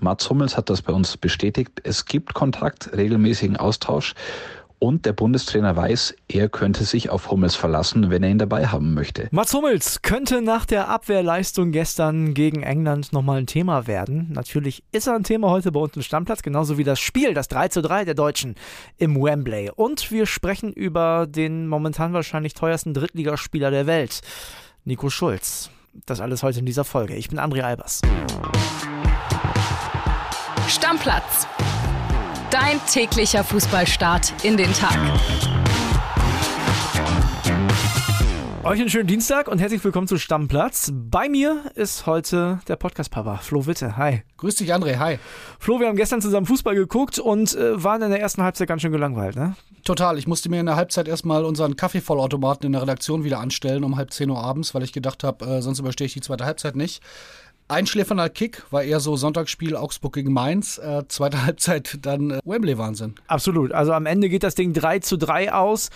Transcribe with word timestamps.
Mats 0.00 0.28
Hummels 0.30 0.56
hat 0.56 0.70
das 0.70 0.82
bei 0.82 0.92
uns 0.92 1.16
bestätigt. 1.16 1.80
Es 1.84 2.04
gibt 2.04 2.34
Kontakt, 2.34 2.90
regelmäßigen 2.96 3.56
Austausch. 3.56 4.14
Und 4.82 5.04
der 5.04 5.12
Bundestrainer 5.12 5.76
weiß, 5.76 6.14
er 6.28 6.48
könnte 6.48 6.84
sich 6.84 7.10
auf 7.10 7.30
Hummels 7.30 7.54
verlassen, 7.54 8.08
wenn 8.08 8.22
er 8.22 8.30
ihn 8.30 8.38
dabei 8.38 8.66
haben 8.66 8.94
möchte. 8.94 9.28
Mats 9.30 9.52
Hummels 9.52 10.00
könnte 10.00 10.40
nach 10.40 10.64
der 10.64 10.88
Abwehrleistung 10.88 11.70
gestern 11.70 12.32
gegen 12.32 12.62
England 12.62 13.12
nochmal 13.12 13.40
ein 13.40 13.46
Thema 13.46 13.86
werden. 13.86 14.32
Natürlich 14.32 14.82
ist 14.90 15.06
er 15.06 15.16
ein 15.16 15.22
Thema 15.22 15.50
heute 15.50 15.70
bei 15.70 15.80
uns 15.80 15.96
im 15.96 16.02
Stammplatz, 16.02 16.40
genauso 16.40 16.78
wie 16.78 16.84
das 16.84 16.98
Spiel, 16.98 17.34
das 17.34 17.48
3 17.48 17.68
zu 17.68 17.82
3 17.82 18.06
der 18.06 18.14
Deutschen 18.14 18.54
im 18.96 19.22
Wembley. 19.22 19.70
Und 19.70 20.10
wir 20.10 20.24
sprechen 20.24 20.72
über 20.72 21.26
den 21.28 21.68
momentan 21.68 22.14
wahrscheinlich 22.14 22.54
teuersten 22.54 22.94
Drittligaspieler 22.94 23.70
der 23.70 23.86
Welt, 23.86 24.22
Nico 24.86 25.10
Schulz. 25.10 25.68
Das 26.06 26.22
alles 26.22 26.42
heute 26.42 26.60
in 26.60 26.66
dieser 26.66 26.84
Folge. 26.84 27.16
Ich 27.16 27.28
bin 27.28 27.38
André 27.38 27.60
Albers. 27.60 28.00
Stammplatz 30.90 31.46
Dein 32.50 32.80
täglicher 32.90 33.44
Fußballstart 33.44 34.44
in 34.44 34.56
den 34.56 34.72
Tag. 34.74 34.98
Euch 38.64 38.80
einen 38.80 38.90
schönen 38.90 39.06
Dienstag 39.06 39.46
und 39.46 39.60
herzlich 39.60 39.84
willkommen 39.84 40.08
zu 40.08 40.18
Stammplatz. 40.18 40.90
Bei 40.92 41.28
mir 41.28 41.62
ist 41.76 42.06
heute 42.06 42.58
der 42.66 42.74
Podcast-Papa, 42.74 43.36
Flo 43.36 43.66
Witte. 43.66 43.96
Hi. 43.96 44.24
Grüß 44.38 44.56
dich, 44.56 44.74
André. 44.74 44.98
Hi. 44.98 45.20
Flo, 45.60 45.78
wir 45.78 45.86
haben 45.86 45.96
gestern 45.96 46.20
zusammen 46.20 46.46
Fußball 46.46 46.74
geguckt 46.74 47.20
und 47.20 47.54
äh, 47.54 47.82
waren 47.82 48.02
in 48.02 48.10
der 48.10 48.20
ersten 48.20 48.42
Halbzeit 48.42 48.66
ganz 48.66 48.82
schön 48.82 48.90
gelangweilt, 48.90 49.36
ne? 49.36 49.54
Total. 49.84 50.18
Ich 50.18 50.26
musste 50.26 50.48
mir 50.48 50.58
in 50.58 50.66
der 50.66 50.76
Halbzeit 50.76 51.06
erstmal 51.06 51.44
unseren 51.44 51.76
Kaffeevollautomaten 51.76 52.66
in 52.66 52.72
der 52.72 52.82
Redaktion 52.82 53.22
wieder 53.22 53.38
anstellen 53.38 53.84
um 53.84 53.96
halb 53.96 54.12
10 54.12 54.28
Uhr 54.28 54.42
abends, 54.42 54.74
weil 54.74 54.82
ich 54.82 54.92
gedacht 54.92 55.22
habe, 55.22 55.46
äh, 55.46 55.62
sonst 55.62 55.78
überstehe 55.78 56.06
ich 56.06 56.14
die 56.14 56.20
zweite 56.20 56.44
Halbzeit 56.44 56.74
nicht. 56.74 57.00
Einschläferner 57.70 58.28
Kick 58.28 58.64
war 58.70 58.82
eher 58.82 59.00
so 59.00 59.16
Sonntagsspiel 59.16 59.76
Augsburg 59.76 60.14
gegen 60.14 60.32
Mainz. 60.32 60.78
Äh, 60.78 61.04
zweite 61.08 61.42
Halbzeit 61.46 61.98
dann 62.02 62.30
äh, 62.30 62.40
Wembley-Wahnsinn. 62.44 63.14
Absolut. 63.26 63.72
Also 63.72 63.92
am 63.92 64.06
Ende 64.06 64.28
geht 64.28 64.42
das 64.42 64.54
Ding 64.54 64.72
3 64.72 65.00
zu 65.00 65.16
3 65.16 65.52
aus. 65.52 65.90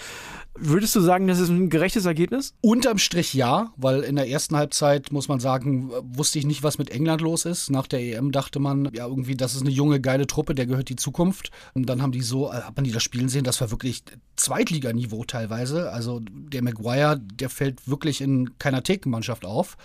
Würdest 0.56 0.94
du 0.94 1.00
sagen, 1.00 1.26
das 1.26 1.40
ist 1.40 1.48
ein 1.48 1.68
gerechtes 1.68 2.06
Ergebnis? 2.06 2.54
Unterm 2.60 2.98
Strich 2.98 3.34
ja, 3.34 3.72
weil 3.76 4.02
in 4.02 4.14
der 4.14 4.28
ersten 4.28 4.56
Halbzeit, 4.56 5.10
muss 5.10 5.26
man 5.26 5.40
sagen, 5.40 5.90
wusste 6.04 6.38
ich 6.38 6.46
nicht, 6.46 6.62
was 6.62 6.78
mit 6.78 6.90
England 6.90 7.22
los 7.22 7.44
ist. 7.44 7.70
Nach 7.70 7.88
der 7.88 8.00
EM 8.00 8.30
dachte 8.30 8.60
man, 8.60 8.88
ja, 8.94 9.04
irgendwie, 9.04 9.34
das 9.34 9.56
ist 9.56 9.62
eine 9.62 9.70
junge, 9.70 10.00
geile 10.00 10.28
Truppe, 10.28 10.54
der 10.54 10.66
gehört 10.66 10.90
die 10.90 10.96
Zukunft. 10.96 11.50
Und 11.74 11.86
dann 11.88 12.02
haben 12.02 12.12
die 12.12 12.22
so, 12.22 12.52
äh, 12.52 12.54
hat 12.54 12.76
man 12.76 12.84
die 12.84 12.92
das 12.92 13.02
Spielen 13.02 13.28
sehen, 13.28 13.42
das 13.42 13.60
war 13.60 13.72
wirklich 13.72 14.04
Zweitliganiveau 14.36 15.24
teilweise. 15.24 15.90
Also 15.90 16.20
der 16.22 16.62
Maguire, 16.62 17.18
der 17.18 17.50
fällt 17.50 17.88
wirklich 17.88 18.20
in 18.20 18.56
keiner 18.60 18.84
Thekenmannschaft 18.84 19.44
auf. 19.44 19.76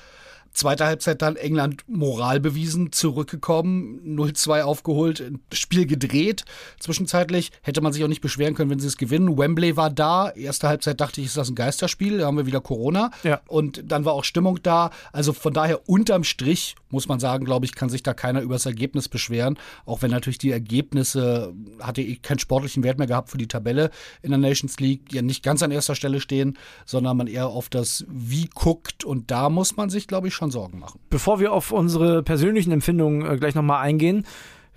Zweite 0.54 0.86
Halbzeit 0.86 1.22
dann 1.22 1.36
England 1.36 1.84
Moral 1.88 2.40
bewiesen, 2.40 2.92
zurückgekommen, 2.92 4.02
0-2 4.18 4.62
aufgeholt, 4.62 5.32
Spiel 5.54 5.86
gedreht. 5.86 6.46
Zwischenzeitlich 6.80 7.52
hätte 7.62 7.82
man 7.82 7.94
sich 7.94 8.04
auch 8.04 8.08
nicht 8.08 8.22
beschweren 8.22 8.56
können, 8.56 8.70
wenn 8.70 8.80
sie 8.80 8.88
es 8.88 8.98
gewinnen. 8.98 9.38
Wembley 9.38 9.78
war 9.78 9.90
da. 9.90 10.30
Erste 10.30 10.68
Halbzeit 10.68 11.00
dachte 11.00 11.22
ich, 11.22 11.28
ist 11.28 11.38
das 11.38 11.50
ein 11.50 11.56
Geisterspiel? 11.56 12.20
Da 12.20 12.26
haben 12.26 12.38
wir 12.38 12.46
wieder 12.46 12.62
Corona. 12.62 13.12
Ja. 13.24 13.42
Und 13.48 13.92
dann 13.92 14.06
war 14.06 14.14
auch 14.14 14.24
Stimmung 14.24 14.60
da. 14.64 14.92
Also 15.12 15.34
von 15.34 15.54
daher 15.54 15.88
unterm 15.88 16.24
Strich 16.24 16.76
muss 16.90 17.08
man 17.08 17.20
sagen, 17.20 17.46
glaube 17.46 17.66
ich, 17.66 17.76
kann 17.76 17.90
sich 17.90 18.04
da 18.04 18.14
keiner 18.14 18.42
über 18.42 18.56
das 18.56 18.66
Ergebnis 18.66 19.08
beschweren. 19.08 19.58
Auch 19.86 20.02
wenn 20.02 20.12
natürlich 20.12 20.40
die 20.40 20.52
Ergebnisse 20.52 21.54
hatte 21.80 22.02
eh 22.02 22.16
keinen 22.16 22.40
sportlichen 22.40 22.84
Wert 22.84 22.98
mehr 22.98 23.08
gehabt 23.08 23.30
für 23.30 23.38
die 23.38 23.48
Tabelle 23.48 23.92
in 24.22 24.32
der 24.32 24.40
Nations 24.40 24.80
League, 24.80 25.10
die 25.10 25.18
ja 25.18 25.22
nicht 25.22 25.44
ganz 25.44 25.62
an 25.64 25.72
erster 25.72 25.96
Stelle 25.96 26.20
stehen, 26.20 26.58
sondern 26.86 27.18
man 27.18 27.28
eher 27.28 27.48
auf 27.48 27.70
das 27.70 28.06
Wie 28.08 28.50
guckt. 28.54 29.04
Und 29.04 29.32
da 29.32 29.50
muss 29.50 29.78
man 29.78 29.90
sich, 29.90 30.08
glaube 30.08 30.28
ich, 30.28 30.34
schon 30.40 30.52
Sorgen 30.52 30.80
machen. 30.80 31.00
Bevor 31.10 31.40
wir 31.40 31.54
auf 31.54 31.72
unsere 31.72 32.24
persönlichen 32.24 32.72
Empfindungen 32.72 33.26
äh, 33.26 33.38
gleich 33.38 33.56
nochmal 33.56 33.84
eingehen, 33.84 34.26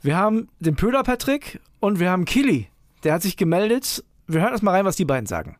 wir 0.02 0.16
haben 0.16 0.48
den 0.58 0.74
Pöder 0.74 1.02
Patrick 1.04 1.60
und 1.80 2.00
wir 2.00 2.10
haben 2.10 2.24
Kili. 2.24 2.68
Der 3.04 3.14
hat 3.14 3.22
sich 3.22 3.36
gemeldet. 3.36 4.04
Wir 4.26 4.40
hören 4.42 4.52
erst 4.52 4.62
mal 4.62 4.72
rein, 4.72 4.84
was 4.84 4.96
die 4.96 5.04
beiden 5.04 5.26
sagen. 5.26 5.56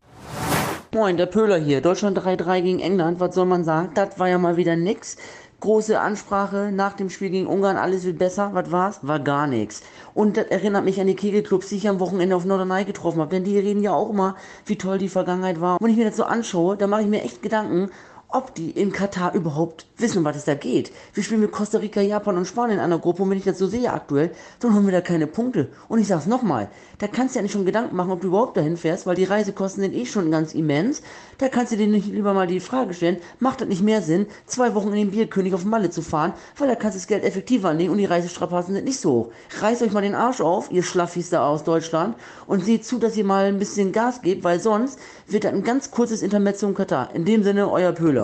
Moin, 0.93 1.17
der 1.17 1.27
Pöhler 1.27 1.57
hier. 1.57 1.81
Deutschland 1.81 2.19
3-3 2.19 2.61
gegen 2.61 2.81
England. 2.81 3.21
Was 3.21 3.35
soll 3.35 3.47
man 3.47 3.65
sagen? 3.65 3.91
Das 3.95 4.19
war 4.19 4.29
ja 4.29 4.39
mal 4.39 4.57
wieder 4.57 4.77
nix. 4.77 5.17
Große 5.61 5.99
Ansprache 5.99 6.73
nach 6.73 6.95
dem 6.95 7.09
Spiel 7.09 7.31
gegen 7.31 7.47
Ungarn, 7.47 7.77
alles 7.77 8.05
wird 8.05 8.19
besser. 8.19 8.51
Was 8.53 8.73
war's? 8.73 8.99
War 9.03 9.21
gar 9.21 9.47
nichts. 9.47 9.83
Und 10.13 10.37
das 10.37 10.47
erinnert 10.47 10.85
mich 10.85 11.01
an 11.01 11.07
die 11.07 11.15
Kegelclubs, 11.15 11.69
die 11.69 11.77
ich 11.77 11.89
am 11.89 12.01
Wochenende 12.01 12.35
auf 12.35 12.45
Norderney 12.45 12.85
getroffen 12.85 13.21
habe. 13.21 13.31
Denn 13.31 13.45
die 13.45 13.57
reden 13.57 13.81
ja 13.81 13.93
auch 13.93 14.11
immer, 14.11 14.35
wie 14.67 14.77
toll 14.77 14.99
die 14.99 15.09
Vergangenheit 15.09 15.61
war. 15.61 15.75
Und 15.75 15.85
wenn 15.85 15.93
ich 15.93 15.97
mir 15.97 16.07
das 16.07 16.17
so 16.17 16.25
anschaue, 16.25 16.77
da 16.77 16.89
mache 16.89 17.03
ich 17.03 17.09
mir 17.09 17.23
echt 17.23 17.43
Gedanken, 17.43 17.91
ob 18.33 18.55
die 18.55 18.71
in 18.71 18.93
Katar 18.93 19.35
überhaupt 19.35 19.87
wissen, 19.99 20.25
was 20.25 20.37
es 20.37 20.45
da 20.45 20.55
geht. 20.55 20.91
Wir 21.13 21.23
spielen 21.23 21.43
mit 21.43 21.53
Costa 21.53 21.79
Rica, 21.79 22.01
Japan 22.01 22.37
und 22.37 22.47
Spanien 22.47 22.79
in 22.79 22.85
einer 22.85 22.99
Gruppe 22.99 23.23
und 23.23 23.31
wenn 23.31 23.39
ich 23.39 23.45
das 23.45 23.59
so 23.59 23.67
sehe 23.67 23.93
aktuell, 23.93 24.31
dann 24.61 24.75
holen 24.75 24.87
wir 24.87 24.93
da 24.93 25.01
keine 25.01 25.27
Punkte. 25.27 25.69
Und 25.89 25.99
ich 25.99 26.09
sag's 26.09 26.27
nochmal, 26.27 26.69
da 26.99 27.09
kannst 27.09 27.35
du 27.35 27.39
ja 27.39 27.43
nicht 27.43 27.53
schon 27.53 27.67
Gedanken 27.67 27.95
machen, 27.95 28.11
ob 28.11 28.21
du 28.21 28.29
überhaupt 28.29 28.57
dahin 28.57 28.77
fährst, 28.77 29.07
weil 29.07 29.17
die 29.17 29.25
Reisekosten 29.25 29.83
sind 29.83 29.95
eh 29.95 30.07
schon 30.07 30.31
ganz 30.31 30.55
immens. 30.55 31.03
Da 31.39 31.49
kannst 31.49 31.73
du 31.73 31.77
dir 31.77 31.87
nicht 31.87 32.07
lieber 32.07 32.33
mal 32.33 32.47
die 32.47 32.61
Frage 32.61 32.95
stellen, 32.95 33.19
macht 33.39 33.61
das 33.61 33.69
nicht 33.69 33.83
mehr 33.83 34.01
Sinn, 34.01 34.27
zwei 34.47 34.75
Wochen 34.75 34.89
in 34.89 34.97
den 34.97 35.11
Bierkönig 35.11 35.53
auf 35.53 35.65
Malle 35.65 35.91
zu 35.91 36.01
fahren, 36.01 36.33
weil 36.57 36.69
da 36.69 36.75
kannst 36.75 36.97
du 36.97 37.01
das 37.01 37.09
Geld 37.09 37.25
effektiver 37.25 37.69
anlegen 37.69 37.91
und 37.91 37.99
die 37.99 38.07
Reisestrapazen 38.07 38.75
sind 38.75 38.85
nicht 38.85 39.01
so 39.01 39.13
hoch. 39.13 39.33
Reißt 39.61 39.83
euch 39.83 39.93
mal 39.93 40.03
den 40.03 40.15
Arsch 40.15 40.41
auf, 40.41 40.71
ihr 40.71 40.83
Schlaffis 40.83 41.31
da 41.31 41.47
aus 41.47 41.65
Deutschland 41.65 42.17
und 42.47 42.65
seht 42.65 42.85
zu, 42.85 42.99
dass 42.99 43.17
ihr 43.17 43.25
mal 43.25 43.47
ein 43.47 43.59
bisschen 43.59 43.93
Gas 43.93 44.23
gebt, 44.23 44.45
weil 44.45 44.61
sonst 44.61 44.99
wird 45.27 45.45
das 45.45 45.53
ein 45.53 45.65
ganz 45.65 45.91
kurzes 45.91 46.23
Intermezzo 46.23 46.67
in 46.67 46.75
Katar. 46.75 47.15
In 47.15 47.25
dem 47.25 47.43
Sinne, 47.43 47.71
euer 47.71 47.93
Pöhler 47.93 48.22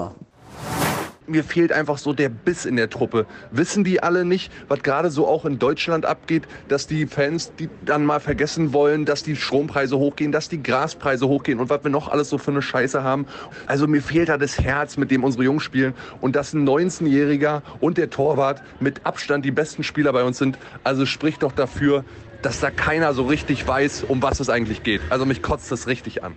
mir 1.29 1.45
fehlt 1.45 1.73
einfach 1.73 1.99
so 1.99 2.13
der 2.13 2.29
Biss 2.29 2.65
in 2.65 2.77
der 2.77 2.91
Truppe. 2.91 3.27
Wissen 3.51 3.85
die 3.85 4.03
alle 4.03 4.25
nicht, 4.25 4.51
was 4.69 4.83
gerade 4.83 5.11
so 5.11 5.27
auch 5.27 5.45
in 5.45 5.59
Deutschland 5.59 6.07
abgeht, 6.07 6.45
dass 6.69 6.87
die 6.87 7.07
Fans 7.07 7.53
die 7.59 7.69
dann 7.85 8.05
mal 8.05 8.21
vergessen 8.21 8.73
wollen, 8.73 9.05
dass 9.05 9.23
die 9.23 9.37
Strompreise 9.37 9.99
hochgehen, 9.99 10.33
dass 10.33 10.49
die 10.49 10.63
Graspreise 10.63 11.29
hochgehen 11.29 11.61
und 11.61 11.71
was 11.71 11.85
wir 11.85 11.91
noch 11.91 12.09
alles 12.09 12.31
so 12.31 12.39
für 12.39 12.51
eine 12.51 12.63
Scheiße 12.63 13.03
haben. 13.03 13.27
Also 13.67 13.87
mir 13.87 14.03
fehlt 14.03 14.29
da 14.29 14.39
das 14.39 14.59
Herz, 14.59 14.97
mit 14.97 15.11
dem 15.11 15.25
unsere 15.25 15.45
Jungs 15.45 15.63
spielen 15.63 15.95
und 16.21 16.35
dass 16.35 16.53
ein 16.53 16.67
19-Jähriger 16.67 17.63
und 17.81 17.99
der 17.99 18.11
Torwart 18.11 18.63
mit 18.81 19.05
Abstand 19.05 19.45
die 19.45 19.51
besten 19.51 19.83
Spieler 19.83 20.13
bei 20.13 20.25
uns 20.25 20.39
sind. 20.39 20.59
Also 20.85 21.07
spricht 21.07 21.43
doch 21.43 21.53
dafür, 21.53 22.05
dass 22.43 22.61
da 22.61 22.71
keiner 22.71 23.13
so 23.15 23.27
richtig 23.27 23.67
weiß, 23.67 24.05
um 24.05 24.23
was 24.23 24.41
es 24.41 24.49
eigentlich 24.49 24.83
geht. 24.83 25.01
Also 25.11 25.27
mich 25.27 25.43
kotzt 25.43 25.71
das 25.73 25.87
richtig 25.87 26.23
an. 26.23 26.37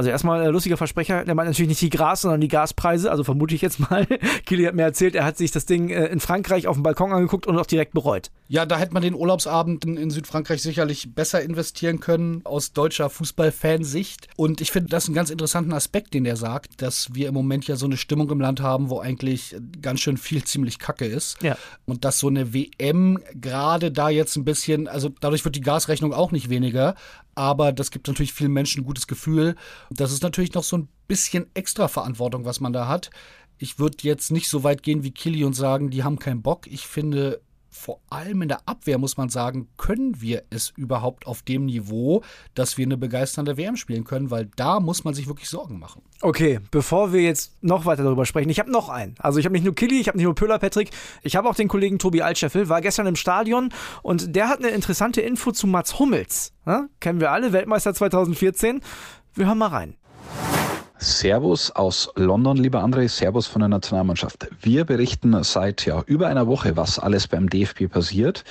Also 0.00 0.08
erstmal 0.08 0.46
äh, 0.46 0.48
lustiger 0.48 0.78
Versprecher, 0.78 1.26
der 1.26 1.34
meint 1.34 1.50
natürlich 1.50 1.68
nicht 1.68 1.82
die 1.82 1.90
Gras, 1.90 2.22
sondern 2.22 2.40
die 2.40 2.48
Gaspreise, 2.48 3.10
also 3.10 3.22
vermute 3.22 3.54
ich 3.54 3.60
jetzt 3.60 3.80
mal. 3.80 4.06
Kili 4.46 4.64
hat 4.64 4.74
mir 4.74 4.80
erzählt, 4.80 5.14
er 5.14 5.26
hat 5.26 5.36
sich 5.36 5.50
das 5.50 5.66
Ding 5.66 5.90
äh, 5.90 6.06
in 6.06 6.20
Frankreich 6.20 6.68
auf 6.68 6.76
dem 6.76 6.82
Balkon 6.82 7.12
angeguckt 7.12 7.46
und 7.46 7.58
auch 7.58 7.66
direkt 7.66 7.92
bereut. 7.92 8.30
Ja, 8.50 8.66
da 8.66 8.78
hätte 8.78 8.92
man 8.92 9.02
den 9.02 9.14
Urlaubsabend 9.14 9.84
in, 9.84 9.96
in 9.96 10.10
Südfrankreich 10.10 10.60
sicherlich 10.60 11.14
besser 11.14 11.40
investieren 11.40 12.00
können 12.00 12.44
aus 12.44 12.72
deutscher 12.72 13.08
Fußballfansicht. 13.08 14.26
Und 14.34 14.60
ich 14.60 14.72
finde 14.72 14.88
das 14.88 15.06
einen 15.06 15.14
ganz 15.14 15.30
interessanten 15.30 15.72
Aspekt, 15.72 16.14
den 16.14 16.26
er 16.26 16.34
sagt, 16.34 16.82
dass 16.82 17.14
wir 17.14 17.28
im 17.28 17.34
Moment 17.34 17.68
ja 17.68 17.76
so 17.76 17.86
eine 17.86 17.96
Stimmung 17.96 18.28
im 18.28 18.40
Land 18.40 18.60
haben, 18.60 18.90
wo 18.90 18.98
eigentlich 18.98 19.54
ganz 19.80 20.00
schön 20.00 20.16
viel 20.16 20.42
ziemlich 20.42 20.80
Kacke 20.80 21.04
ist. 21.04 21.40
Ja. 21.44 21.56
Und 21.84 22.04
dass 22.04 22.18
so 22.18 22.26
eine 22.26 22.52
WM 22.52 23.20
gerade 23.34 23.92
da 23.92 24.08
jetzt 24.08 24.34
ein 24.34 24.44
bisschen, 24.44 24.88
also 24.88 25.10
dadurch 25.20 25.44
wird 25.44 25.54
die 25.54 25.60
Gasrechnung 25.60 26.12
auch 26.12 26.32
nicht 26.32 26.48
weniger, 26.50 26.96
aber 27.36 27.70
das 27.70 27.92
gibt 27.92 28.08
natürlich 28.08 28.32
vielen 28.32 28.52
Menschen 28.52 28.82
ein 28.82 28.86
gutes 28.86 29.06
Gefühl. 29.06 29.54
Das 29.90 30.10
ist 30.10 30.24
natürlich 30.24 30.54
noch 30.54 30.64
so 30.64 30.76
ein 30.76 30.88
bisschen 31.06 31.46
extra 31.54 31.86
Verantwortung, 31.86 32.44
was 32.44 32.58
man 32.58 32.72
da 32.72 32.88
hat. 32.88 33.10
Ich 33.58 33.78
würde 33.78 33.98
jetzt 34.00 34.32
nicht 34.32 34.48
so 34.48 34.64
weit 34.64 34.82
gehen 34.82 35.04
wie 35.04 35.12
Killy 35.12 35.44
und 35.44 35.54
sagen, 35.54 35.90
die 35.90 36.02
haben 36.02 36.18
keinen 36.18 36.42
Bock. 36.42 36.66
Ich 36.66 36.88
finde, 36.88 37.40
vor 37.70 38.00
allem 38.10 38.42
in 38.42 38.48
der 38.48 38.68
Abwehr 38.68 38.98
muss 38.98 39.16
man 39.16 39.28
sagen, 39.28 39.68
können 39.76 40.20
wir 40.20 40.42
es 40.50 40.72
überhaupt 40.76 41.26
auf 41.26 41.42
dem 41.42 41.66
Niveau, 41.66 42.22
dass 42.54 42.76
wir 42.76 42.84
eine 42.84 42.96
begeisternde 42.96 43.56
WM 43.56 43.76
spielen 43.76 44.04
können, 44.04 44.30
weil 44.30 44.50
da 44.56 44.80
muss 44.80 45.04
man 45.04 45.14
sich 45.14 45.28
wirklich 45.28 45.48
Sorgen 45.48 45.78
machen. 45.78 46.02
Okay, 46.20 46.60
bevor 46.70 47.12
wir 47.12 47.22
jetzt 47.22 47.62
noch 47.62 47.86
weiter 47.86 48.02
darüber 48.02 48.26
sprechen, 48.26 48.50
ich 48.50 48.58
habe 48.58 48.70
noch 48.70 48.88
einen. 48.88 49.14
Also 49.18 49.38
ich 49.38 49.44
habe 49.44 49.52
nicht 49.52 49.64
nur 49.64 49.74
Killy, 49.74 50.00
ich 50.00 50.08
habe 50.08 50.18
nicht 50.18 50.24
nur 50.24 50.34
Pöller 50.34 50.58
Patrick, 50.58 50.90
ich 51.22 51.36
habe 51.36 51.48
auch 51.48 51.54
den 51.54 51.68
Kollegen 51.68 51.98
Tobi 51.98 52.22
Altscheffel, 52.22 52.68
war 52.68 52.80
gestern 52.80 53.06
im 53.06 53.16
Stadion 53.16 53.72
und 54.02 54.34
der 54.34 54.48
hat 54.48 54.58
eine 54.58 54.70
interessante 54.70 55.20
Info 55.20 55.52
zu 55.52 55.66
Mats 55.66 55.98
Hummels. 55.98 56.52
Ja, 56.66 56.88
kennen 56.98 57.20
wir 57.20 57.30
alle, 57.30 57.52
Weltmeister 57.52 57.94
2014. 57.94 58.80
Wir 59.34 59.46
hören 59.46 59.58
mal 59.58 59.68
rein. 59.68 59.96
Servus 61.02 61.70
aus 61.70 62.10
London, 62.14 62.58
lieber 62.58 62.84
André, 62.84 63.08
Servus 63.08 63.46
von 63.46 63.60
der 63.60 63.70
Nationalmannschaft. 63.70 64.48
Wir 64.60 64.84
berichten 64.84 65.42
seit 65.42 65.86
ja, 65.86 66.02
über 66.06 66.28
einer 66.28 66.46
Woche, 66.46 66.76
was 66.76 66.98
alles 66.98 67.26
beim 67.26 67.48
DFB 67.48 67.90
passiert. 67.90 68.44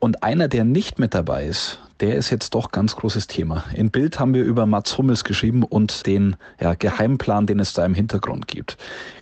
Und 0.00 0.24
einer, 0.24 0.48
der 0.48 0.64
nicht 0.64 0.98
mit 0.98 1.14
dabei 1.14 1.46
ist, 1.46 1.78
der 2.00 2.16
ist 2.16 2.30
jetzt 2.30 2.54
doch 2.54 2.72
ganz 2.72 2.96
großes 2.96 3.28
Thema. 3.28 3.64
In 3.72 3.90
Bild 3.92 4.18
haben 4.18 4.34
wir 4.34 4.42
über 4.42 4.66
Mats 4.66 4.98
Hummels 4.98 5.22
geschrieben 5.22 5.62
und 5.62 6.06
den 6.06 6.34
ja, 6.60 6.74
Geheimplan, 6.74 7.46
den 7.46 7.60
es 7.60 7.72
da 7.72 7.84
im 7.84 7.94
Hintergrund 7.94 8.48
gibt. 8.48 8.76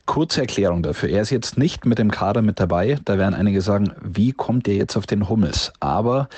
Kurze 0.07 0.41
Erklärung 0.41 0.83
dafür. 0.83 1.11
Er 1.11 1.21
ist 1.21 1.31
jetzt 1.31 1.59
nicht 1.59 1.85
mit 1.85 1.99
dem 1.99 2.11
Kader 2.11 2.41
mit 2.41 2.61
dabei. 2.61 2.99
Da 3.05 3.19
werden 3.19 3.35
einige 3.35 3.61
sagen, 3.61 3.93
wie 4.01 4.33
kommt 4.33 4.67
ihr 4.69 4.77
jetzt 4.77 4.97
auf 4.97 5.07
den 5.07 5.29
Hummels? 5.29 5.71
Aber 5.81 6.31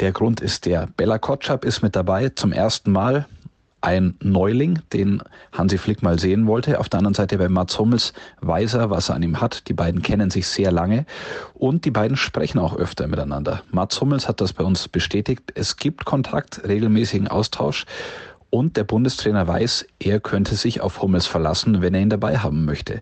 der 0.00 0.10
Grund 0.10 0.40
ist 0.40 0.66
der. 0.66 0.88
Bella 0.96 1.18
Kotschap 1.18 1.64
ist 1.64 1.82
mit 1.82 1.94
dabei 1.94 2.30
zum 2.30 2.52
ersten 2.52 2.90
Mal 2.90 3.26
ein 3.82 4.14
Neuling, 4.22 4.78
den 4.92 5.22
Hansi 5.52 5.76
Flick 5.76 6.02
mal 6.02 6.18
sehen 6.18 6.46
wollte. 6.46 6.80
Auf 6.80 6.88
der 6.88 6.98
anderen 6.98 7.14
Seite 7.14 7.36
bei 7.36 7.48
Mats 7.48 7.78
Hummels 7.78 8.12
weiß 8.40 8.74
er, 8.74 8.90
was 8.90 9.08
er 9.08 9.16
an 9.16 9.22
ihm 9.22 9.40
hat. 9.40 9.68
Die 9.68 9.74
beiden 9.74 10.02
kennen 10.02 10.30
sich 10.30 10.46
sehr 10.46 10.72
lange 10.72 11.04
und 11.54 11.84
die 11.84 11.90
beiden 11.90 12.16
sprechen 12.16 12.58
auch 12.58 12.76
öfter 12.76 13.06
miteinander. 13.08 13.62
Mats 13.70 14.00
Hummels 14.00 14.28
hat 14.28 14.40
das 14.40 14.52
bei 14.52 14.64
uns 14.64 14.88
bestätigt. 14.88 15.52
Es 15.54 15.76
gibt 15.76 16.04
Kontakt, 16.04 16.66
regelmäßigen 16.66 17.28
Austausch. 17.28 17.84
Und 18.54 18.76
der 18.76 18.84
Bundestrainer 18.84 19.48
weiß, 19.48 19.86
er 19.98 20.20
könnte 20.20 20.56
sich 20.56 20.82
auf 20.82 21.00
Hummels 21.00 21.26
verlassen, 21.26 21.80
wenn 21.80 21.94
er 21.94 22.02
ihn 22.02 22.10
dabei 22.10 22.36
haben 22.36 22.66
möchte. 22.66 23.00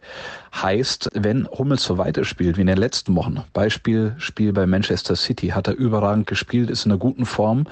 Heißt, 0.55 1.11
wenn 1.15 1.49
Hummels 1.49 1.83
so 1.83 1.99
weiterspielt 1.99 2.56
wie 2.56 2.61
in 2.61 2.69
den 2.69 2.79
letzten 2.79 3.17
Wochen, 3.17 3.43
Beispiel 3.53 4.15
Spiel 4.19 4.53
bei 4.53 4.67
Manchester 4.69 5.17
City, 5.17 5.49
hat 5.49 5.67
er 5.67 5.75
überragend 5.75 6.29
gespielt, 6.29 6.71
ist 6.71 6.87
in 6.87 6.93
einer 6.93 7.00
guten 7.00 7.26
Form 7.26 7.67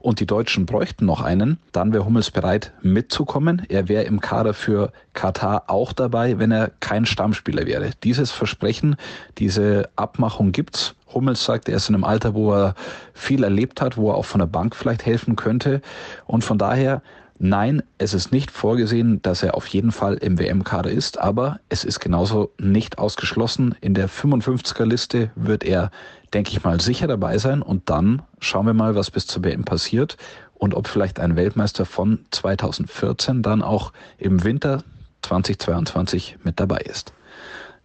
und 0.00 0.18
die 0.18 0.26
Deutschen 0.26 0.66
bräuchten 0.66 1.06
noch 1.06 1.20
einen, 1.20 1.58
dann 1.72 1.92
wäre 1.92 2.04
Hummels 2.04 2.30
bereit 2.30 2.72
mitzukommen. 2.82 3.62
Er 3.68 3.88
wäre 3.88 4.04
im 4.04 4.20
Kader 4.20 4.54
für 4.54 4.92
Katar 5.12 5.64
auch 5.68 5.92
dabei, 5.92 6.38
wenn 6.38 6.50
er 6.50 6.70
kein 6.80 7.06
Stammspieler 7.06 7.66
wäre. 7.66 7.90
Dieses 8.02 8.30
Versprechen, 8.30 8.96
diese 9.38 9.88
Abmachung 9.96 10.52
gibt's. 10.52 10.94
Hummels 11.12 11.44
sagt, 11.44 11.68
er 11.68 11.76
ist 11.76 11.88
in 11.88 11.94
einem 11.94 12.04
Alter, 12.04 12.34
wo 12.34 12.52
er 12.52 12.74
viel 13.12 13.44
erlebt 13.44 13.80
hat, 13.80 13.96
wo 13.96 14.10
er 14.10 14.16
auch 14.16 14.24
von 14.24 14.38
der 14.38 14.46
Bank 14.46 14.74
vielleicht 14.74 15.04
helfen 15.04 15.36
könnte. 15.36 15.82
Und 16.26 16.44
von 16.44 16.56
daher 16.58 17.02
Nein, 17.42 17.82
es 17.96 18.12
ist 18.12 18.32
nicht 18.32 18.50
vorgesehen, 18.50 19.22
dass 19.22 19.42
er 19.42 19.54
auf 19.54 19.66
jeden 19.68 19.92
Fall 19.92 20.16
im 20.16 20.38
WM-Kader 20.38 20.90
ist, 20.90 21.18
aber 21.18 21.58
es 21.70 21.84
ist 21.84 21.98
genauso 21.98 22.50
nicht 22.58 22.98
ausgeschlossen. 22.98 23.74
In 23.80 23.94
der 23.94 24.10
55er-Liste 24.10 25.30
wird 25.36 25.64
er, 25.64 25.90
denke 26.32 26.50
ich 26.50 26.62
mal, 26.62 26.80
sicher 26.80 27.06
dabei 27.06 27.38
sein 27.38 27.62
und 27.62 27.90
dann 27.90 28.22
schauen 28.38 28.66
wir 28.66 28.74
mal, 28.74 28.94
was 28.94 29.10
bis 29.10 29.26
zur 29.26 29.44
WM 29.44 29.64
passiert 29.64 30.16
und 30.54 30.74
ob 30.74 30.86
vielleicht 30.86 31.18
ein 31.18 31.36
Weltmeister 31.36 31.86
von 31.86 32.26
2014 32.30 33.42
dann 33.42 33.62
auch 33.62 33.92
im 34.18 34.44
Winter 34.44 34.84
2022 35.22 36.38
mit 36.44 36.60
dabei 36.60 36.78
ist. 36.78 37.12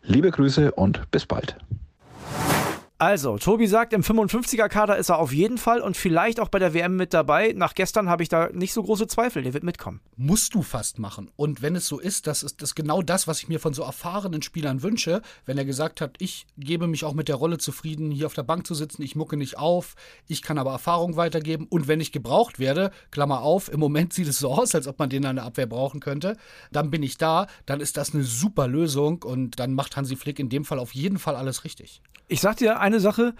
Liebe 0.03 0.30
Grüße 0.30 0.71
und 0.71 1.09
bis 1.12 1.25
bald. 1.25 1.57
Also, 2.97 3.38
Tobi 3.38 3.68
sagt, 3.68 3.92
im 3.92 4.03
55er-Kader 4.03 4.95
ist 4.95 5.09
er 5.09 5.19
auf 5.19 5.33
jeden 5.33 5.57
Fall 5.57 5.81
und 5.81 5.97
vielleicht 5.97 6.39
auch 6.39 6.47
bei 6.47 6.59
der 6.59 6.74
WM 6.74 6.95
mit 6.95 7.13
dabei. 7.13 7.51
Nach 7.53 7.74
gestern 7.74 8.07
habe 8.07 8.24
ich 8.24 8.30
da 8.30 8.47
nicht 8.53 8.71
so 8.71 8.81
große 8.81 9.07
Zweifel, 9.07 9.44
der 9.44 9.53
wird 9.53 9.65
mitkommen. 9.65 10.00
Musst 10.15 10.56
du 10.56 10.62
fast 10.62 10.97
machen. 10.97 11.30
Und 11.36 11.62
wenn 11.62 11.75
es 11.75 11.88
so 11.88 12.00
ist, 12.00 12.25
das 12.25 12.42
ist 12.42 12.62
das 12.62 12.74
genau 12.74 13.01
das, 13.01 13.27
was 13.27 13.42
ich 13.42 13.50
mir 13.50 13.59
von 13.59 13.74
so 13.74 13.83
erfahrenen 13.83 14.42
Spielern 14.42 14.81
wünsche, 14.81 15.21
wenn 15.45 15.57
er 15.57 15.65
gesagt 15.65 16.00
hat, 16.00 16.15
ich 16.19 16.47
gebe 16.57 16.88
mich 16.88 17.03
auch 17.03 17.13
mit 17.13 17.27
der 17.27 17.36
Rolle 17.36 17.57
zufrieden, 17.57 18.12
hier 18.12 18.27
auf 18.27 18.33
der 18.33 18.44
Bank 18.44 18.65
zu 18.65 18.74
sitzen, 18.74 19.01
ich 19.01 19.18
mucke 19.18 19.36
nicht 19.36 19.57
auf, 19.57 19.95
ich 20.27 20.42
kann 20.42 20.57
aber 20.57 20.71
Erfahrung 20.71 21.18
weitergeben 21.18 21.68
und 21.69 21.89
wenn 21.89 22.00
ich 22.00 22.13
gebraucht 22.13 22.59
werde, 22.59 22.92
Klammer 23.12 23.42
auf, 23.42 23.69
im 23.69 23.81
Moment 23.81 24.13
sieht 24.13 24.30
es 24.30 24.39
so 24.39 24.53
aus, 24.53 24.74
als 24.74 24.88
ob 24.88 25.00
man 25.00 25.09
den 25.09 25.25
an 25.25 25.36
der 25.36 25.44
Abwehr 25.44 25.68
brauchen 25.68 26.00
könnte, 26.00 26.38
dann 26.71 26.92
bin 26.92 27.03
ich 27.03 27.18
da, 27.18 27.47
dann 27.65 27.81
ist 27.81 27.97
das 27.97 28.13
eine 28.13 28.24
super 28.24 28.69
Lösung 28.69 29.21
und 29.24 29.59
dann 29.59 29.74
macht 29.74 29.97
Hansi 29.97 30.15
Flick 30.15 30.39
in 30.39 30.47
dem 30.47 30.63
Fall 30.63 30.80
auf 30.80 30.95
jeden 30.95 31.19
Fall 31.19 31.36
alles 31.36 31.65
richtig. 31.65 32.01
Ich 32.27 32.42
sag 32.42 32.57
dir 32.57 32.80
eine 32.80 33.00
Sache. 33.00 33.36